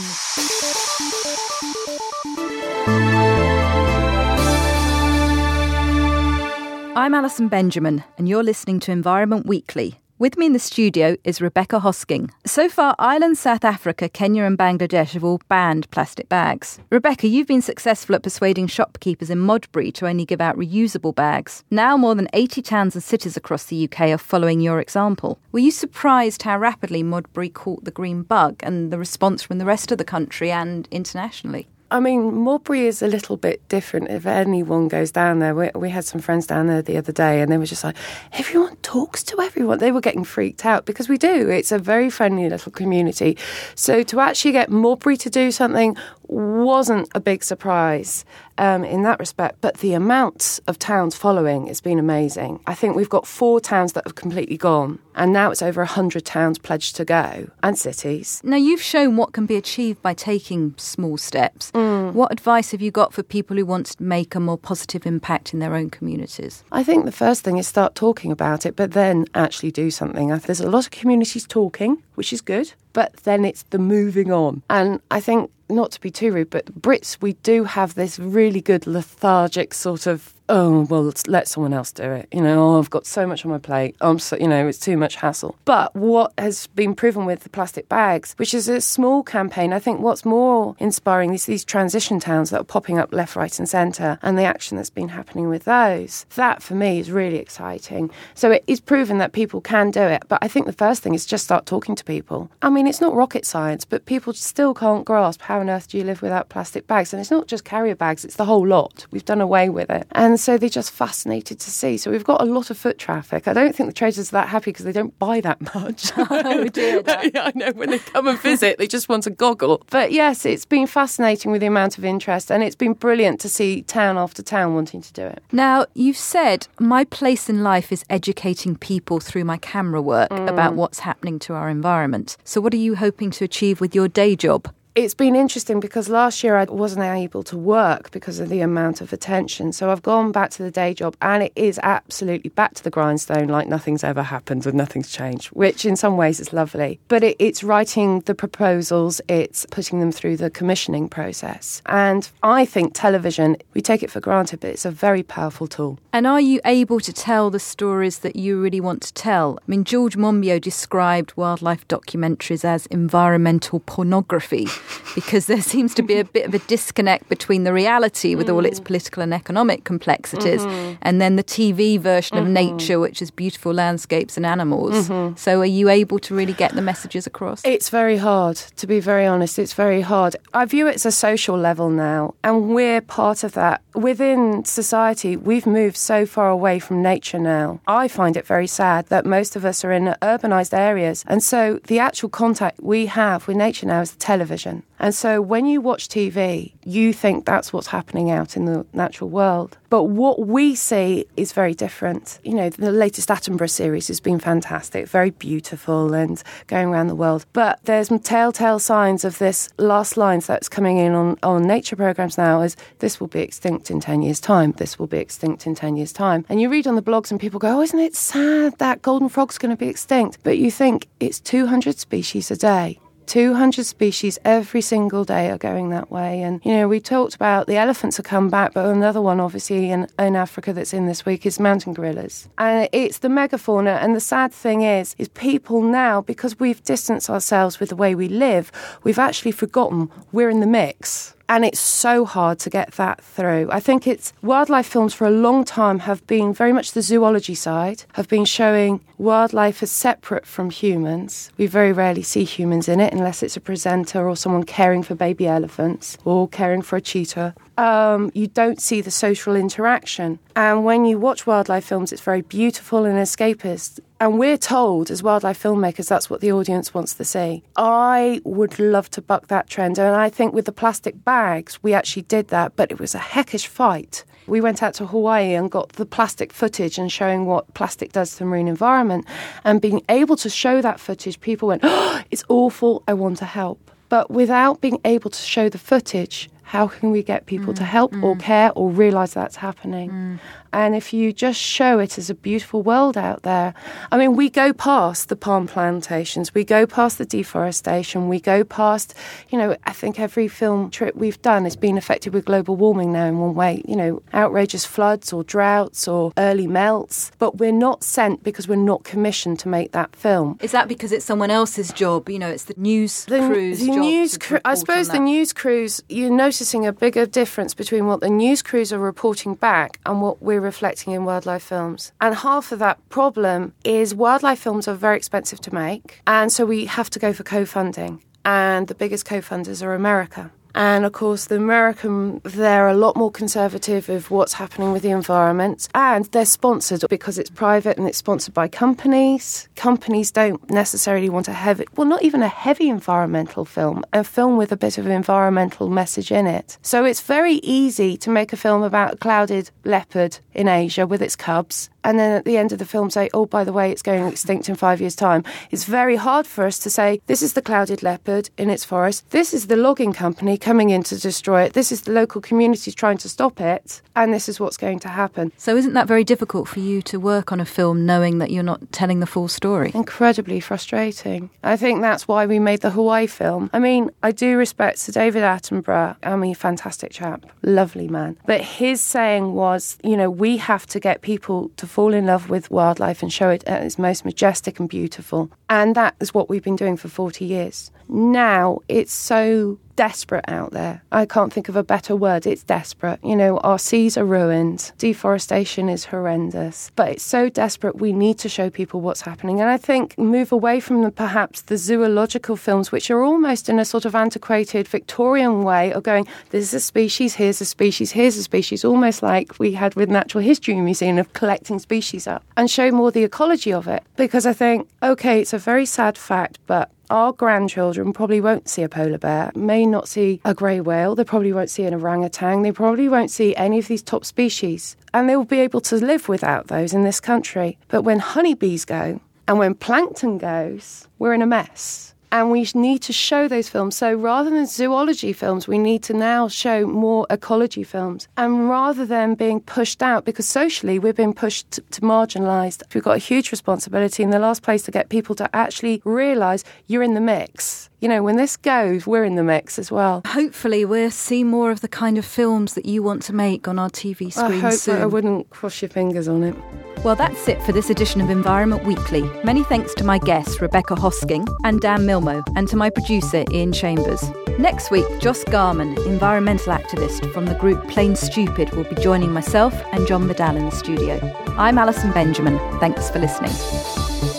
I'm 6.96 7.14
Alison 7.14 7.48
Benjamin, 7.48 8.04
and 8.18 8.28
you're 8.28 8.44
listening 8.44 8.80
to 8.82 8.92
Environment 8.92 9.46
Weekly. 9.46 10.00
With 10.20 10.38
me 10.38 10.48
in 10.48 10.52
the 10.52 10.60
studio 10.60 11.16
is 11.24 11.40
Rebecca 11.40 11.80
Hosking. 11.80 12.30
So 12.46 12.68
far, 12.68 12.94
Ireland, 13.00 13.38
South 13.38 13.64
Africa, 13.64 14.10
Kenya, 14.10 14.44
and 14.44 14.58
Bangladesh 14.58 15.14
have 15.14 15.24
all 15.24 15.40
banned 15.48 15.90
plastic 15.92 16.28
bags. 16.28 16.78
Rebecca, 16.90 17.30
you've 17.30 17.48
been 17.48 17.62
successful 17.62 18.16
at 18.16 18.24
persuading 18.24 18.68
shopkeepers 18.68 19.30
in 19.30 19.40
Modbury 19.40 19.94
to 19.94 20.08
only 20.08 20.26
give 20.26 20.42
out 20.42 20.58
reusable 20.58 21.16
bags. 21.16 21.64
Now, 21.72 21.96
more 21.96 22.16
than 22.16 22.28
80 22.34 22.62
towns 22.64 22.96
and 22.96 23.04
cities 23.04 23.38
across 23.38 23.64
the 23.64 23.86
UK 23.86 24.10
are 24.10 24.18
following 24.18 24.60
your 24.60 24.82
example. 24.82 25.40
Were 25.54 25.60
you 25.60 25.72
surprised 25.72 26.42
how 26.42 26.58
rapidly 26.60 27.02
Modbury 27.02 27.48
caught 27.48 27.86
the 27.86 27.90
green 27.90 28.24
bug 28.24 28.58
and 28.62 28.92
the 28.92 29.00
response 29.00 29.42
from 29.42 29.58
the 29.58 29.64
rest 29.64 29.90
of 29.90 30.00
the 30.00 30.04
country 30.04 30.52
and 30.52 30.86
internationally? 30.92 31.70
I 31.92 32.00
mean, 32.00 32.36
Modbury 32.36 32.86
is 32.86 33.02
a 33.02 33.08
little 33.08 33.36
bit 33.36 33.68
different 33.68 34.10
if 34.10 34.28
anyone 34.28 34.88
goes 34.88 35.12
down 35.12 35.40
there. 35.40 35.56
We, 35.56 35.72
we, 35.74 35.90
had 35.90 36.06
some 36.06 36.22
friends 36.22 36.46
down 36.46 36.68
there 36.68 36.84
the 36.84 36.98
other 36.98 37.12
day 37.12 37.42
and 37.42 37.52
they 37.52 37.58
were 37.58 37.66
just 37.66 37.84
like, 37.84 37.96
everyone 38.34 38.76
talks 38.78 39.24
to 39.24 39.42
everyone. 39.42 39.80
They 39.80 39.92
were 39.92 40.02
getting 40.02 40.24
freaked 40.24 40.66
out 40.66 40.86
because 40.86 41.10
we 41.10 41.18
do. 41.18 41.50
It's 41.50 41.72
a 41.72 41.80
very 41.80 42.12
friendly 42.12 42.48
little 42.48 42.72
community. 42.72 43.38
So 43.74 44.04
to 44.04 44.20
actually 44.20 44.52
get 44.52 44.70
Modbury 44.70 45.18
to 45.18 45.32
do 45.32 45.52
something 45.52 45.98
wasn't 46.28 47.10
a 47.16 47.20
big 47.20 47.44
surprise 47.44 48.24
um, 48.60 48.84
in 48.84 49.04
that 49.04 49.20
respect, 49.20 49.60
but 49.62 49.78
the 49.78 49.94
amount 49.94 50.60
of 50.68 50.78
towns 50.78 51.16
following 51.16 51.68
has 51.68 51.80
been 51.82 51.98
amazing. 51.98 52.60
I 52.68 52.76
think 52.76 52.96
we've 52.96 53.10
got 53.10 53.26
four 53.26 53.62
towns 53.62 53.94
that 53.94 54.04
have 54.06 54.16
completely 54.16 54.58
gone, 54.58 55.00
and 55.16 55.32
now 55.32 55.50
it's 55.50 55.62
over 55.62 55.82
100 55.82 56.26
towns 56.26 56.60
pledged 56.60 56.98
to 56.98 57.06
go, 57.06 57.50
and 57.64 57.78
cities. 57.78 58.42
Now, 58.44 58.58
you've 58.58 58.82
shown 58.82 59.16
what 59.16 59.32
can 59.32 59.46
be 59.46 59.56
achieved 59.56 60.02
by 60.02 60.14
taking 60.14 60.76
small 60.78 61.18
steps. 61.18 61.72
Mm. 61.72 62.12
What 62.14 62.34
advice 62.34 62.72
have 62.72 62.82
you 62.82 62.92
got 62.92 63.14
for 63.14 63.24
people 63.24 63.56
who 63.56 63.66
want 63.66 63.88
to 63.88 64.04
make 64.04 64.36
a 64.36 64.40
more 64.42 64.58
positive 64.58 65.06
impact 65.06 65.54
in 65.54 65.60
their 65.60 65.74
own 65.74 65.90
communities? 65.90 66.64
I 66.72 66.84
think 66.84 67.06
the 67.06 67.14
first 67.14 67.44
thing 67.44 67.58
is 67.58 67.68
start 67.68 67.96
talking 67.96 68.32
about 68.32 68.66
it, 68.66 68.76
but 68.76 68.92
then 68.92 69.26
actually 69.36 69.72
do 69.72 69.90
something. 69.90 70.28
There's 70.28 70.60
a 70.60 70.70
lot 70.70 70.86
of 70.86 70.92
communities 70.92 71.48
talking, 71.48 72.04
which 72.16 72.34
is 72.34 72.42
good, 72.42 72.74
but 72.92 73.14
then 73.24 73.46
it's 73.46 73.64
the 73.70 73.80
moving 73.80 74.34
on. 74.34 74.64
And 74.70 75.00
I 75.12 75.22
think 75.22 75.50
not 75.70 75.92
to 75.92 76.02
be 76.02 76.12
too 76.12 76.32
rude, 76.32 76.50
but 76.50 76.66
Brits, 76.82 77.22
we 77.22 77.34
do 77.34 77.64
have 77.64 77.96
this 77.96 78.20
really 78.20 78.49
good 78.58 78.88
lethargic 78.88 79.74
sort 79.74 80.08
of 80.08 80.34
oh 80.50 80.82
well 80.90 81.14
let 81.28 81.48
someone 81.48 81.74
else 81.74 81.92
do 81.92 82.04
it. 82.04 82.28
You 82.32 82.42
know 82.42 82.76
oh, 82.76 82.80
i've 82.80 82.90
got 82.90 83.06
so 83.06 83.26
much 83.26 83.46
on 83.46 83.52
my 83.52 83.60
plate. 83.60 83.96
I'm 84.02 84.20
so 84.20 84.36
you 84.36 84.48
know 84.48 84.68
it's 84.68 84.80
too 84.80 84.98
much 84.98 85.16
hassle. 85.16 85.56
But 85.66 85.96
what 85.96 86.34
has 86.38 86.68
been 86.68 86.96
proven 86.96 87.26
with 87.26 87.42
the 87.42 87.50
plastic 87.50 87.88
bags 87.88 88.34
which 88.38 88.54
is 88.54 88.68
a 88.68 88.82
small 88.82 89.24
campaign 89.24 89.72
i 89.72 89.80
think 89.80 90.00
what's 90.00 90.26
more 90.26 90.76
inspiring 90.80 91.34
is 91.34 91.46
these 91.46 91.64
transition 91.64 92.20
towns 92.20 92.50
that 92.50 92.62
are 92.62 92.66
popping 92.66 92.98
up 92.98 93.14
left 93.14 93.36
right 93.36 93.58
and 93.60 93.70
centre 93.70 94.18
and 94.22 94.38
the 94.38 94.44
action 94.44 94.76
that's 94.76 94.90
been 94.90 95.10
happening 95.10 95.48
with 95.48 95.66
those. 95.66 96.26
That 96.36 96.64
for 96.64 96.74
me 96.74 97.00
is 97.00 97.12
really 97.12 97.38
exciting. 97.38 98.10
So 98.34 98.52
it 98.52 98.64
is 98.68 98.80
proven 98.80 99.20
that 99.20 99.34
people 99.34 99.62
can 99.62 99.92
do 99.92 100.02
it. 100.02 100.24
But 100.28 100.40
i 100.42 100.48
think 100.48 100.66
the 100.66 100.74
first 100.74 101.04
thing 101.04 101.14
is 101.14 101.26
just 101.26 101.44
start 101.44 101.66
talking 101.66 101.96
to 101.96 102.04
people. 102.04 102.50
I 102.62 102.70
mean 102.70 102.88
it's 102.88 103.02
not 103.02 103.14
rocket 103.14 103.46
science 103.46 103.86
but 103.86 104.06
people 104.06 104.34
still 104.34 104.74
can't 104.74 105.06
grasp 105.06 105.42
how 105.42 105.60
on 105.60 105.70
earth 105.70 105.90
do 105.90 105.98
you 105.98 106.04
live 106.04 106.22
without 106.24 106.50
plastic 106.50 106.88
bags. 106.88 107.14
And 107.14 107.22
it's 107.22 107.32
not 107.32 107.48
just 107.48 107.64
carrier 107.64 107.96
bags 107.96 108.26
it's 108.26 108.38
the 108.38 108.46
whole 108.46 108.66
lot. 108.66 109.06
We've 109.12 109.26
done 109.26 109.42
away 109.42 109.70
with 109.70 109.90
it. 109.90 110.08
And 110.12 110.39
so 110.40 110.58
they're 110.58 110.70
just 110.70 110.92
fascinated 110.92 111.60
to 111.60 111.72
see. 111.72 111.98
So 111.98 112.12
we've 112.12 112.24
got 112.24 112.42
a 112.42 112.46
lot 112.46 112.70
of 112.70 112.78
foot 112.78 112.98
traffic. 112.98 113.48
I 113.48 113.54
don't 113.54 113.76
think 113.76 113.90
the 113.90 113.94
traders 113.94 114.30
are 114.30 114.32
that 114.34 114.50
happy 114.50 114.72
because 114.72 114.86
they 114.86 114.92
don't 114.92 115.18
buy 115.20 115.42
that 115.42 115.62
much. 115.74 116.12
oh 116.18 116.68
dear. 116.68 117.02
yeah, 117.34 117.44
I 117.46 117.52
know. 117.56 117.72
When 117.72 117.90
they 117.90 118.00
come 118.00 118.28
and 118.28 118.40
visit, 118.40 118.78
they 118.78 118.88
just 118.88 119.10
want 119.10 119.28
a 119.28 119.30
goggle. 119.30 119.84
But 119.90 120.12
yes, 120.12 120.46
it's 120.46 120.66
been 120.66 120.88
fascinating 120.88 121.52
with 121.52 121.62
the 121.62 121.68
amount 121.68 121.98
of 121.98 122.06
interest, 122.06 122.52
and 122.52 122.64
it's 122.64 122.76
been 122.76 122.94
brilliant 122.94 123.40
to 123.42 123.50
see 123.50 123.82
town 123.84 124.18
after 124.18 124.42
town 124.42 124.74
wanting 124.74 125.02
to 125.02 125.14
do 125.14 125.26
it. 125.26 125.44
Now, 125.52 125.86
you've 125.94 126.18
said 126.18 126.68
my 126.80 127.04
place 127.06 127.50
in 127.50 127.64
life 127.64 127.92
is 127.92 128.06
educating 128.10 128.76
people 128.76 129.20
through 129.20 129.46
my 129.46 129.58
camera 129.58 130.02
work 130.02 130.30
mm. 130.30 130.50
about 130.50 130.76
what's 130.76 131.00
happening 131.00 131.40
to 131.40 131.54
our 131.54 131.70
environment. 131.70 132.38
So, 132.44 132.62
what 132.62 132.74
are 132.74 132.78
you 132.78 132.96
hoping 132.96 133.32
to 133.32 133.46
achieve 133.46 133.82
with 133.82 133.94
your 133.94 134.08
day 134.08 134.36
job? 134.36 134.74
It's 134.96 135.14
been 135.14 135.36
interesting 135.36 135.80
because 135.80 136.10
last 136.10 136.44
year 136.44 136.58
I 136.58 136.66
wasn't 136.66 137.06
able 137.06 137.44
to 137.44 137.58
work 137.58 138.12
because 138.12 138.40
of 138.40 138.50
the 138.50 138.62
amount 138.62 139.02
of 139.02 139.14
attention. 139.14 139.72
So 139.72 139.92
I've 139.92 140.02
gone 140.02 140.32
back 140.32 140.50
to 140.52 140.64
the 140.64 140.72
day 140.72 140.94
job 140.94 141.16
and 141.22 141.44
it 141.44 141.54
is 141.56 141.80
absolutely 141.84 142.50
back 142.50 142.74
to 142.76 142.84
the 142.84 142.90
grindstone 142.90 143.48
like 143.48 143.68
nothing's 143.68 144.04
ever 144.04 144.24
happened 144.24 144.66
and 144.66 144.76
nothing's 144.76 145.12
changed, 145.12 145.48
which 145.48 145.86
in 145.86 145.96
some 145.96 146.18
ways 146.18 146.40
is 146.40 146.54
lovely. 146.54 147.00
But 147.08 147.24
it, 147.24 147.36
it's 147.40 147.64
writing 147.64 148.22
the 148.22 148.36
proposals, 148.36 149.22
it's 149.30 149.66
putting 149.68 150.00
them 150.00 150.12
through 150.12 150.38
the 150.38 150.50
commissioning 150.50 151.08
process. 151.08 151.82
And 151.86 152.30
I 152.42 152.66
think 152.66 152.94
television, 152.94 153.58
we 153.74 153.82
take 153.82 154.02
it 154.04 154.12
for 154.12 154.20
granted, 154.20 154.60
but 154.60 154.72
it's 154.72 154.86
a 154.86 154.92
very 154.92 155.24
powerful 155.24 155.68
tool. 155.68 156.00
And 156.12 156.26
are 156.26 156.42
you 156.42 156.60
able 156.66 157.00
to 157.02 157.14
tell 157.14 157.50
the 157.52 157.60
stories 157.60 158.20
that 158.20 158.36
you 158.36 158.60
really 158.60 158.82
want 158.82 159.04
to 159.04 159.14
tell? 159.14 159.60
I 159.62 159.64
mean, 159.68 159.84
George 159.84 160.18
Monbiot 160.18 160.62
described 160.62 161.34
wildlife 161.36 161.88
documentaries 161.88 162.66
as 162.66 162.88
environmental 162.88 163.80
pornography 163.82 164.68
because 165.16 165.46
there 165.48 165.62
seems 165.62 165.94
to 165.96 166.02
be 166.02 166.20
a 166.20 166.26
bit 166.26 166.46
of 166.46 166.54
a 166.54 166.60
disconnect 166.60 167.30
between 167.30 167.64
the 167.64 167.74
reality 167.74 168.36
with 168.36 168.48
mm. 168.48 168.54
all 168.54 168.66
its 168.66 168.80
mm. 168.80 168.86
political 168.86 169.24
and 169.24 169.34
economic 169.34 169.84
complexities 169.84 170.62
mm-hmm. 170.62 170.96
and 171.02 171.22
then 171.22 171.36
the 171.36 171.44
TV 171.44 172.00
version 172.00 172.38
mm-hmm. 172.38 172.48
of 172.48 172.52
nature, 172.52 173.00
which 173.00 173.22
is 173.22 173.32
beautiful 173.32 173.74
landscapes 173.74 174.38
and 174.38 174.46
animals. 174.46 175.10
Mm-hmm. 175.10 175.36
So, 175.36 175.62
are 175.62 175.66
you 175.66 175.90
able 175.90 176.20
to 176.20 176.36
really 176.36 176.54
get 176.54 176.74
the 176.74 176.82
messages 176.82 177.28
across? 177.28 177.64
It's 177.66 177.90
very 177.90 178.18
hard, 178.18 178.56
to 178.56 178.88
be 178.88 179.00
very 179.00 179.26
honest. 179.26 179.60
It's 179.60 179.74
very 179.74 180.02
hard. 180.02 180.36
I 180.54 180.66
view 180.66 180.88
it 180.88 180.96
as 180.96 181.06
a 181.06 181.12
social 181.12 181.58
level 181.58 181.90
now, 181.90 182.36
and 182.44 182.70
we're 182.70 183.02
part 183.02 183.44
of 183.44 183.54
that. 183.54 183.82
Within 183.96 184.64
society, 184.66 185.36
we've 185.36 185.66
moved 185.66 185.98
so 185.98 186.26
far 186.26 186.50
away 186.50 186.80
from 186.80 187.02
nature 187.02 187.40
now. 187.40 187.82
I 187.88 188.08
find 188.08 188.38
it 188.38 188.46
very 188.46 188.68
sad 188.68 189.08
that 189.08 189.26
most 189.26 189.56
of 189.56 189.66
us 189.66 189.84
are 189.84 189.92
in 189.92 190.16
urbanised 190.22 190.78
areas, 190.78 191.24
and 191.28 191.42
so 191.44 191.80
the 191.88 192.00
actual 192.00 192.30
contact 192.30 192.82
we 192.82 193.08
have 193.08 193.48
with 193.48 193.58
nature 193.58 193.88
now 193.88 194.02
is 194.02 194.12
the 194.12 194.20
television. 194.20 194.69
And 195.00 195.16
so 195.16 195.42
when 195.42 195.66
you 195.66 195.80
watch 195.80 196.10
TV, 196.10 196.74
you 196.84 197.14
think 197.14 197.46
that's 197.46 197.72
what's 197.72 197.88
happening 197.88 198.30
out 198.30 198.58
in 198.58 198.66
the 198.66 198.86
natural 198.94 199.30
world. 199.30 199.78
But 199.90 200.04
what 200.04 200.46
we 200.46 200.76
see 200.76 201.26
is 201.38 201.54
very 201.54 201.74
different. 201.74 202.40
You 202.44 202.54
know, 202.54 202.70
the 202.70 202.92
latest 202.92 203.30
Attenborough 203.30 203.70
series 203.70 204.10
has 204.10 204.20
been 204.20 204.40
fantastic, 204.40 205.08
very 205.08 205.32
beautiful 205.32 206.14
and 206.14 206.44
going 206.68 206.90
around 206.90 207.08
the 207.08 207.16
world. 207.16 207.46
But 207.54 207.80
there's 207.86 208.10
telltale 208.24 208.80
signs 208.80 209.24
of 209.24 209.40
this 209.40 209.70
last 209.78 210.18
lines 210.18 210.46
that's 210.48 210.68
coming 210.68 210.98
in 210.98 211.14
on, 211.14 211.38
on 211.44 211.64
nature 211.64 211.96
programs 211.96 212.38
now 212.38 212.62
is 212.62 212.76
this 213.00 213.20
will 213.20 213.28
be 213.28 213.40
extinct 213.40 213.90
in 213.90 214.02
10 214.02 214.22
years' 214.22 214.42
time. 214.42 214.74
This 214.74 215.00
will 215.00 215.08
be 215.08 215.18
extinct 215.18 215.66
in 215.66 215.76
10 215.76 215.96
years' 215.96 216.14
time. 216.14 216.46
And 216.50 216.60
you 216.60 216.70
read 216.70 216.88
on 216.88 216.96
the 216.96 217.02
blogs 217.02 217.32
and 217.32 217.40
people 217.40 217.60
go, 217.60 217.80
oh, 217.80 217.82
isn't 217.82 218.00
it 218.00 218.16
sad 218.16 218.78
that 218.80 219.02
golden 219.02 219.30
frog's 219.30 219.58
going 219.58 219.72
to 219.72 219.80
be 219.80 219.88
extinct? 219.88 220.40
But 220.44 220.58
you 220.58 220.70
think 220.70 221.08
it's 221.20 221.40
200 221.40 221.98
species 221.98 222.52
a 222.52 222.58
day. 222.58 223.00
200 223.30 223.86
species 223.86 224.40
every 224.44 224.82
single 224.82 225.24
day 225.24 225.52
are 225.52 225.58
going 225.58 225.92
that 225.92 226.10
way. 226.10 226.42
And, 226.42 226.60
you 226.66 226.72
know, 226.72 226.88
we 226.88 227.00
talked 227.00 227.36
about 227.36 227.68
the 227.68 227.78
elephants 227.78 228.18
have 228.18 228.26
come 228.26 228.50
back, 228.50 228.74
but 228.74 228.88
another 228.88 229.22
one, 229.22 229.40
obviously, 229.40 229.92
in, 229.92 230.08
in 230.18 230.36
Africa 230.36 230.74
that's 230.74 230.94
in 230.96 231.06
this 231.06 231.28
week 231.28 231.46
is 231.46 231.60
mountain 231.60 231.94
gorillas. 231.94 232.50
And 232.58 232.90
it's 232.92 233.20
the 233.20 233.28
megafauna. 233.28 234.04
And 234.04 234.16
the 234.16 234.20
sad 234.20 234.52
thing 234.52 234.82
is, 234.82 235.16
is 235.20 235.28
people 235.30 235.84
now, 235.84 236.22
because 236.22 236.60
we've 236.60 236.84
distanced 236.84 237.30
ourselves 237.30 237.80
with 237.80 237.90
the 237.90 237.96
way 237.96 238.16
we 238.16 238.28
live, 238.28 238.72
we've 239.04 239.20
actually 239.20 239.52
forgotten 239.52 240.10
we're 240.32 240.50
in 240.50 240.60
the 240.60 240.68
mix 240.68 241.36
and 241.50 241.66
it's 241.66 241.80
so 241.80 242.24
hard 242.24 242.60
to 242.60 242.70
get 242.70 242.94
that 242.94 243.22
through. 243.22 243.68
I 243.72 243.80
think 243.80 244.06
it's 244.08 244.32
wildlife 244.44 244.86
films 244.86 245.16
for 245.16 245.26
a 245.26 245.32
long 245.32 245.66
time 245.66 246.00
have 246.00 246.26
been 246.28 246.54
very 246.54 246.72
much 246.72 246.92
the 246.92 247.02
zoology 247.02 247.56
side, 247.56 248.04
have 248.14 248.28
been 248.28 248.46
showing 248.46 249.02
wildlife 249.18 249.82
as 249.84 249.92
separate 249.92 250.46
from 250.46 250.70
humans. 250.70 251.52
We 251.58 251.66
very 251.66 251.92
rarely 251.92 252.22
see 252.22 252.44
humans 252.44 252.88
in 252.88 253.00
it 253.00 253.12
unless 253.12 253.42
it's 253.42 253.58
a 253.58 253.62
presenter 253.62 254.30
or 254.30 254.38
someone 254.38 254.64
caring 254.64 255.02
for 255.04 255.16
baby 255.16 255.48
elephants 255.48 256.18
or 256.24 256.48
caring 256.48 256.84
for 256.84 256.98
a 256.98 257.02
cheetah. 257.02 257.56
Um, 257.78 258.32
you 258.34 258.48
don't 258.48 258.80
see 258.80 259.02
the 259.02 259.12
social 259.12 259.56
interaction. 259.56 260.38
And 260.56 260.86
when 260.86 261.06
you 261.06 261.18
watch 261.18 261.48
wildlife 261.48 261.86
films, 261.86 262.12
it's 262.12 262.22
very 262.22 262.42
beautiful 262.42 263.06
and 263.06 263.18
escapist 263.18 264.00
And 264.22 264.38
we're 264.38 264.58
told 264.58 265.10
as 265.10 265.24
wildlife 265.24 265.64
filmmakers 265.64 266.10
that's 266.10 266.30
what 266.30 266.42
the 266.42 266.52
audience 266.52 266.94
wants 266.94 267.14
to 267.14 267.24
see. 267.24 267.64
I 267.78 268.42
would 268.44 268.78
love 268.78 269.10
to 269.12 269.22
buck 269.22 269.48
that 269.48 269.70
trend. 269.70 269.98
And 269.98 270.14
I 270.14 270.30
think 270.30 270.54
with 270.54 270.66
the 270.66 270.74
plastic 270.74 271.24
bags, 271.24 271.82
we 271.82 271.94
actually 271.94 272.24
did 272.24 272.50
that, 272.50 272.76
but 272.76 272.92
it 272.92 273.00
was 273.00 273.16
a 273.16 273.20
heckish 273.20 273.68
fight. 273.68 274.26
We 274.46 274.60
went 274.60 274.84
out 274.84 274.94
to 274.96 275.06
Hawaii 275.06 275.54
and 275.54 275.72
got 275.72 275.94
the 275.94 276.06
plastic 276.06 276.52
footage 276.52 276.98
and 276.98 277.10
showing 277.10 277.46
what 277.46 277.74
plastic 277.76 278.12
does 278.12 278.32
to 278.32 278.40
the 278.40 278.46
marine 278.46 278.68
environment. 278.68 279.26
And 279.64 279.80
being 279.80 280.04
able 280.10 280.36
to 280.38 280.50
show 280.50 280.82
that 280.82 281.00
footage, 281.00 281.40
people 281.40 281.70
went, 281.70 281.82
oh, 281.86 282.22
it's 282.32 282.44
awful, 282.50 283.04
I 283.08 283.14
want 283.14 283.38
to 283.38 283.46
help. 283.46 283.90
But 284.10 284.30
without 284.30 284.82
being 284.82 285.00
able 285.06 285.30
to 285.30 285.42
show 285.42 285.70
the 285.70 285.78
footage, 285.78 286.50
how 286.70 286.88
can 286.88 287.10
we 287.10 287.24
get 287.24 287.48
people 287.48 287.74
mm, 287.74 287.78
to 287.78 287.84
help 287.84 288.14
mm. 288.14 288.22
or 288.22 288.36
care 288.36 288.72
or 288.76 288.92
realize 288.92 289.34
that's 289.34 289.56
happening? 289.56 290.12
Mm. 290.12 290.40
And 290.72 290.96
if 290.96 291.14
you 291.14 291.34
just 291.34 291.60
show 291.60 291.98
it 291.98 292.20
as 292.20 292.30
a 292.30 292.36
beautiful 292.36 292.84
world 292.84 293.18
out 293.18 293.42
there, 293.42 293.74
I 294.12 294.18
mean, 294.20 294.36
we 294.36 294.52
go 294.52 294.72
past 294.72 295.30
the 295.30 295.36
palm 295.36 295.66
plantations, 295.66 296.54
we 296.54 296.64
go 296.64 296.86
past 296.86 297.18
the 297.18 297.26
deforestation, 297.26 298.30
we 298.30 298.40
go 298.40 298.64
past, 298.64 299.16
you 299.50 299.58
know, 299.58 299.78
I 299.86 299.94
think 299.94 300.20
every 300.20 300.48
film 300.48 300.92
trip 300.92 301.16
we've 301.16 301.42
done 301.42 301.64
has 301.64 301.76
been 301.76 301.98
affected 301.98 302.36
with 302.36 302.46
global 302.46 302.76
warming 302.76 303.12
now 303.12 303.26
in 303.26 303.40
one 303.40 303.56
way, 303.56 303.82
you 303.88 303.96
know, 303.96 304.22
outrageous 304.36 304.86
floods 304.86 305.34
or 305.34 305.44
droughts 305.44 306.08
or 306.08 306.34
early 306.38 306.68
melts. 306.68 307.32
But 307.40 307.58
we're 307.58 307.72
not 307.72 308.04
sent 308.04 308.44
because 308.44 308.68
we're 308.68 308.76
not 308.76 309.04
commissioned 309.04 309.58
to 309.62 309.70
make 309.70 309.92
that 309.94 310.16
film. 310.16 310.60
Is 310.62 310.72
that 310.74 310.88
because 310.88 311.12
it's 311.12 311.26
someone 311.26 311.50
else's 311.50 311.92
job? 311.92 312.30
You 312.30 312.38
know, 312.38 312.50
it's 312.50 312.66
the 312.66 312.76
news 312.78 313.26
the, 313.26 313.40
crew's 313.40 313.80
the 313.80 313.88
job. 313.88 313.98
News 313.98 314.38
crew, 314.38 314.60
I 314.64 314.76
suppose 314.76 315.10
the 315.10 315.20
news 315.20 315.52
crews, 315.52 316.04
you 316.10 316.30
notice 316.30 316.59
noticing 316.60 316.86
a 316.86 316.92
bigger 316.92 317.26
difference 317.26 317.74
between 317.74 318.06
what 318.06 318.20
the 318.20 318.30
news 318.30 318.62
crews 318.62 318.92
are 318.92 319.00
reporting 319.00 319.56
back 319.56 319.98
and 320.06 320.22
what 320.22 320.42
we're 320.42 320.60
reflecting 320.60 321.14
in 321.14 321.24
wildlife 321.24 321.64
films. 321.64 322.12
And 322.20 322.36
half 322.36 322.74
of 322.74 322.80
that 322.80 322.98
problem 323.08 323.74
is 323.86 324.14
wildlife 324.14 324.60
films 324.60 324.86
are 324.86 324.94
very 324.94 325.16
expensive 325.16 325.62
to 325.62 325.74
make, 325.74 326.20
and 326.28 326.52
so 326.52 326.66
we 326.66 326.84
have 326.88 327.10
to 327.12 327.20
go 327.20 327.32
for 327.32 327.44
co 327.44 327.64
funding. 327.64 328.22
And 328.44 328.90
the 328.90 328.96
biggest 328.96 329.24
co 329.24 329.40
funders 329.40 329.82
are 329.82 329.94
America. 329.94 330.52
And 330.76 331.06
of 331.06 331.14
course, 331.14 331.46
the 331.46 331.56
American, 331.56 332.42
they're 332.44 332.88
a 332.88 332.94
lot 332.94 333.16
more 333.16 333.32
conservative 333.32 334.10
of 334.10 334.32
what's 334.32 334.54
happening 334.54 334.92
with 334.92 335.04
the 335.04 335.10
environment. 335.10 335.88
And 335.96 336.26
they're 336.26 336.46
sponsored 336.46 337.04
because 337.10 337.38
it's 337.38 337.50
private 337.50 337.98
and 337.98 338.08
it's 338.08 338.18
sponsored 338.18 338.54
by 338.54 338.68
companies. 338.68 339.68
Companies 339.76 340.32
don't 340.32 340.70
necessarily 340.70 341.30
want 341.30 341.48
a 341.48 341.54
heavy, 341.54 341.86
well, 341.96 342.08
not 342.08 342.24
even 342.24 342.42
a 342.42 342.48
heavy 342.48 342.90
environmental 342.90 343.66
film, 343.66 344.04
a 344.14 344.24
film 344.24 344.58
with 344.58 344.72
a 344.72 344.78
bit 344.78 344.98
of 344.98 345.06
an 345.06 345.12
environmental 345.12 345.90
message 345.90 346.32
in 346.32 346.48
it. 346.48 346.78
So 346.82 347.06
it's 347.06 347.22
very 347.22 347.56
easy 347.56 348.18
to 348.18 348.30
make 348.30 348.54
a 348.54 348.58
film 348.58 348.84
about 348.84 349.14
a 349.14 349.18
clouded 349.18 349.72
leopard 349.84 350.40
in 350.54 350.68
Asia 350.68 351.08
with 351.08 351.22
its 351.22 351.36
cubs 351.36 351.90
and 352.04 352.20
then 352.20 352.32
at 352.32 352.46
the 352.46 352.58
end 352.58 352.72
of 352.72 352.80
the 352.80 352.86
film 352.86 353.10
say, 353.10 353.30
oh, 353.34 353.46
by 353.46 353.64
the 353.64 353.74
way, 353.74 353.92
it's 353.92 354.02
going 354.02 354.26
extinct 354.26 354.70
in 354.70 354.76
five 354.76 355.02
years' 355.02 355.16
time. 355.16 355.44
It's 355.72 355.86
very 355.86 356.16
hard 356.16 356.48
for 356.48 356.66
us 356.66 356.80
to 356.80 356.90
say, 356.90 357.22
this 357.28 357.42
is 357.42 357.54
the 357.54 357.62
clouded 357.62 358.04
leopard 358.04 358.50
in 358.58 358.70
its 358.70 358.86
forest, 358.86 359.30
this 359.32 359.54
is 359.54 359.68
the 359.68 359.76
logging 359.76 360.14
company 360.14 360.58
coming 360.58 360.90
in 360.90 361.04
to 361.04 361.20
destroy 361.20 361.64
it, 361.64 361.74
this 361.74 361.92
is 361.92 362.02
the 362.02 362.12
local 362.12 362.42
community 362.42 362.92
trying 362.92 363.18
to 363.20 363.30
stop 363.30 363.60
it, 363.62 364.02
and 364.16 364.34
this 364.34 364.50
is 364.50 364.60
what's 364.60 364.78
going 364.78 365.00
to 365.00 365.10
happen. 365.10 365.52
So, 365.58 365.76
isn't 365.76 365.94
that 365.94 366.08
very 366.08 366.24
difficult 366.24 366.68
for 366.68 366.80
you 366.80 367.02
to 367.04 367.20
work 367.20 367.52
on 367.52 367.60
a 367.60 367.66
film 367.66 368.06
knowing 368.06 368.40
that 368.40 368.52
you're 368.52 368.64
not 368.64 368.92
telling 368.92 369.20
the 369.20 369.26
full 369.26 369.48
story? 369.48 369.92
Incredibly 369.94 370.60
frustrating. 370.60 371.50
I 371.64 371.78
think 371.78 372.02
that's 372.02 372.28
why 372.28 372.46
we 372.46 372.60
made 372.60 372.82
the 372.82 372.92
Hawaii 372.92 373.28
film. 373.28 373.70
I 373.74 373.80
mean, 373.80 374.12
I 374.24 374.32
do 374.32 374.58
respect 374.58 375.00
Sir 375.00 375.12
David 375.12 375.44
Attenborough. 375.44 376.16
I 376.24 376.36
mean, 376.36 376.56
fantastic 376.56 377.12
chap, 377.12 377.46
lovely 377.62 378.08
man. 378.08 378.38
But 378.46 378.62
his 378.62 379.02
saying 379.02 379.54
was, 379.54 379.98
you 380.04 380.18
know, 380.18 380.30
we 380.30 380.58
have 380.58 380.86
to 380.88 381.00
get 381.00 381.22
people 381.22 381.70
to 381.78 381.88
fall 381.90 382.14
in 382.14 382.28
love 382.28 382.50
with 382.50 382.70
wildlife 382.70 383.24
and 383.24 383.34
show 383.34 383.50
it 383.50 383.64
at 383.66 383.84
its 383.84 383.98
most 383.98 384.24
majestic 384.24 384.80
and 384.80 384.88
beautiful. 384.88 385.50
And 385.70 385.96
that 385.96 386.16
is 386.20 386.34
what 386.34 386.50
we've 386.50 386.64
been 386.64 386.76
doing 386.76 386.98
for 386.98 387.08
40 387.08 387.46
years. 387.46 387.92
Now 388.10 388.80
it's 388.88 389.14
so 389.14 389.78
desperate 390.00 390.46
out 390.48 390.72
there. 390.72 391.04
I 391.12 391.26
can't 391.26 391.52
think 391.52 391.68
of 391.68 391.76
a 391.76 391.84
better 391.84 392.16
word. 392.16 392.48
It's 392.48 392.64
desperate. 392.64 393.20
You 393.22 393.36
know, 393.36 393.58
our 393.58 393.78
seas 393.78 394.18
are 394.18 394.24
ruined. 394.24 394.94
Deforestation 394.98 395.90
is 395.90 396.06
horrendous. 396.06 396.90
But 396.96 397.10
it's 397.10 397.24
so 397.24 397.50
desperate 397.50 397.98
we 397.98 398.14
need 398.14 398.40
to 398.40 398.48
show 398.48 398.70
people 398.70 399.02
what's 399.02 399.20
happening. 399.20 399.60
And 399.60 399.70
I 399.70 399.76
think 399.76 400.18
move 400.18 400.54
away 400.54 400.80
from 400.80 401.04
the, 401.04 401.12
perhaps 401.12 401.64
the 401.64 401.78
zoological 401.78 402.56
films, 402.56 402.94
which 402.94 403.12
are 403.12 403.22
almost 403.22 403.68
in 403.68 403.78
a 403.78 403.84
sort 403.84 404.06
of 404.06 404.16
antiquated 404.16 404.88
Victorian 404.88 405.64
way 405.64 405.92
of 405.92 406.04
going, 406.04 406.26
this 406.52 406.64
is 406.70 406.74
a 406.74 406.80
species, 406.80 407.36
here's 407.36 407.60
a 407.60 407.66
species, 407.66 408.12
here's 408.12 408.38
a 408.38 408.44
species, 408.44 408.86
almost 408.86 409.22
like 409.22 409.60
we 409.60 409.74
had 409.74 409.96
with 409.96 410.10
Natural 410.10 410.42
History 410.42 410.76
Museum 410.76 411.18
of 411.18 411.34
collecting 411.34 411.78
species 411.78 412.26
up 412.26 412.42
and 412.56 412.72
show 412.72 412.90
more 412.90 413.12
the 413.12 413.26
ecology 413.26 413.74
of 413.74 413.86
it. 413.86 414.04
Because 414.16 414.46
I 414.46 414.54
think, 414.54 414.88
okay, 415.04 415.42
it's 415.42 415.52
a 415.52 415.59
very 415.60 415.86
sad 415.86 416.18
fact, 416.18 416.60
but 416.68 416.92
our 417.10 417.32
grandchildren 417.32 418.14
probably 418.14 418.42
won't 418.42 418.70
see 418.70 418.84
a 418.84 418.90
polar 418.90 419.18
bear, 419.18 419.52
may 419.56 419.86
not 419.86 420.08
see 420.08 420.42
a 420.46 420.54
grey 420.54 420.80
whale, 420.80 421.16
they 421.16 421.24
probably 421.24 421.54
won't 421.54 421.70
see 421.70 421.84
an 421.84 421.94
orangutan, 421.94 422.62
they 422.62 422.72
probably 422.72 423.10
won't 423.10 423.32
see 423.32 423.56
any 423.56 423.80
of 423.80 423.88
these 423.88 424.04
top 424.04 424.26
species. 424.26 424.96
And 425.14 425.28
they 425.28 425.36
will 425.36 425.46
be 425.46 425.60
able 425.60 425.82
to 425.82 425.96
live 425.96 426.30
without 426.30 426.68
those 426.68 426.94
in 426.94 427.04
this 427.04 427.20
country. 427.20 427.78
But 427.88 428.04
when 428.04 428.20
honeybees 428.20 428.86
go 428.86 429.20
and 429.48 429.58
when 429.58 429.74
plankton 429.76 430.38
goes, 430.38 431.08
we're 431.18 431.34
in 431.34 431.42
a 431.42 431.48
mess 431.48 432.14
and 432.32 432.52
we 432.52 432.68
need 432.74 433.02
to 433.04 433.14
show 433.14 433.48
those 433.48 433.70
films. 433.70 433.96
So 433.96 434.14
rather 434.14 434.50
than 434.50 434.66
zoology 434.66 435.34
films, 435.34 435.68
we 435.68 435.78
need 435.78 436.04
to 436.04 436.14
now 436.14 436.48
show 436.48 436.86
more 436.86 437.26
ecology 437.30 437.84
films. 437.84 438.28
And 438.38 438.70
rather 438.70 439.06
than 439.06 439.36
being 439.36 439.62
pushed 439.62 440.02
out, 440.04 440.26
because 440.26 440.48
socially 440.48 441.00
we've 441.00 441.16
been 441.16 441.34
pushed 441.34 441.70
to, 441.72 441.82
to 441.82 442.02
marginalised, 442.02 442.84
we've 442.94 443.04
got 443.04 443.16
a 443.16 443.20
huge 443.20 443.52
responsibility 443.52 444.24
in 444.24 444.30
the 444.30 444.40
last 444.40 444.62
place 444.64 444.84
to 444.84 444.92
get 444.92 445.10
people 445.10 445.36
to 445.36 445.54
actually 445.56 446.02
realise 446.06 446.64
you're 446.88 447.04
in 447.04 447.14
the 447.14 447.22
mix 447.22 447.89
you 448.00 448.08
know, 448.08 448.24
when 448.24 448.38
this 448.38 448.56
goes, 448.56 449.06
we're 449.06 449.26
in 449.26 449.36
the 449.36 449.44
mix 449.44 449.78
as 449.78 449.92
well. 449.92 450.22
Hopefully, 450.26 450.86
we'll 450.86 451.12
see 451.12 451.44
more 451.44 451.70
of 451.70 451.82
the 451.82 451.88
kind 451.88 452.18
of 452.18 452.26
films 452.26 452.74
that 452.76 452.86
you 452.86 453.04
want 453.04 453.22
to 453.24 453.34
make 453.34 453.68
on 453.68 453.78
our 453.78 453.90
TV 453.90 454.32
screens 454.32 454.38
I 454.40 454.58
hope 454.58 454.74
soon. 454.74 455.02
I 455.02 455.06
wouldn't 455.06 455.50
cross 455.50 455.82
your 455.82 455.90
fingers 455.90 456.28
on 456.28 456.44
it. 456.44 456.56
Well, 457.04 457.16
that's 457.16 457.48
it 457.48 457.62
for 457.64 457.72
this 457.72 457.90
edition 457.90 458.22
of 458.22 458.30
Environment 458.30 458.86
Weekly. 458.86 459.22
Many 459.44 459.64
thanks 459.64 459.94
to 459.96 460.04
my 460.04 460.18
guests, 460.18 460.62
Rebecca 460.62 460.96
Hosking 460.96 461.48
and 461.64 461.80
Dan 461.80 462.02
Milmo, 462.02 462.44
and 462.56 462.68
to 462.70 462.76
my 462.76 462.90
producer, 462.90 463.44
Ian 463.52 463.72
Chambers. 463.74 464.24
Next 464.58 464.92
week, 464.92 465.06
Joss 465.20 465.44
Garman, 465.46 465.98
environmental 466.08 466.74
activist 466.74 467.32
from 467.34 467.46
the 467.46 467.56
group 467.56 467.86
Plane 467.90 468.16
Stupid, 468.16 468.72
will 468.72 468.84
be 468.84 468.96
joining 468.96 469.32
myself 469.32 469.74
and 469.94 470.06
John 470.08 470.28
Vidal 470.28 470.58
in 470.58 470.66
the 470.66 470.72
studio. 470.72 471.20
I'm 471.58 471.78
Alison 471.78 472.12
Benjamin. 472.12 472.58
Thanks 472.80 473.10
for 473.10 473.20
listening. 473.20 474.39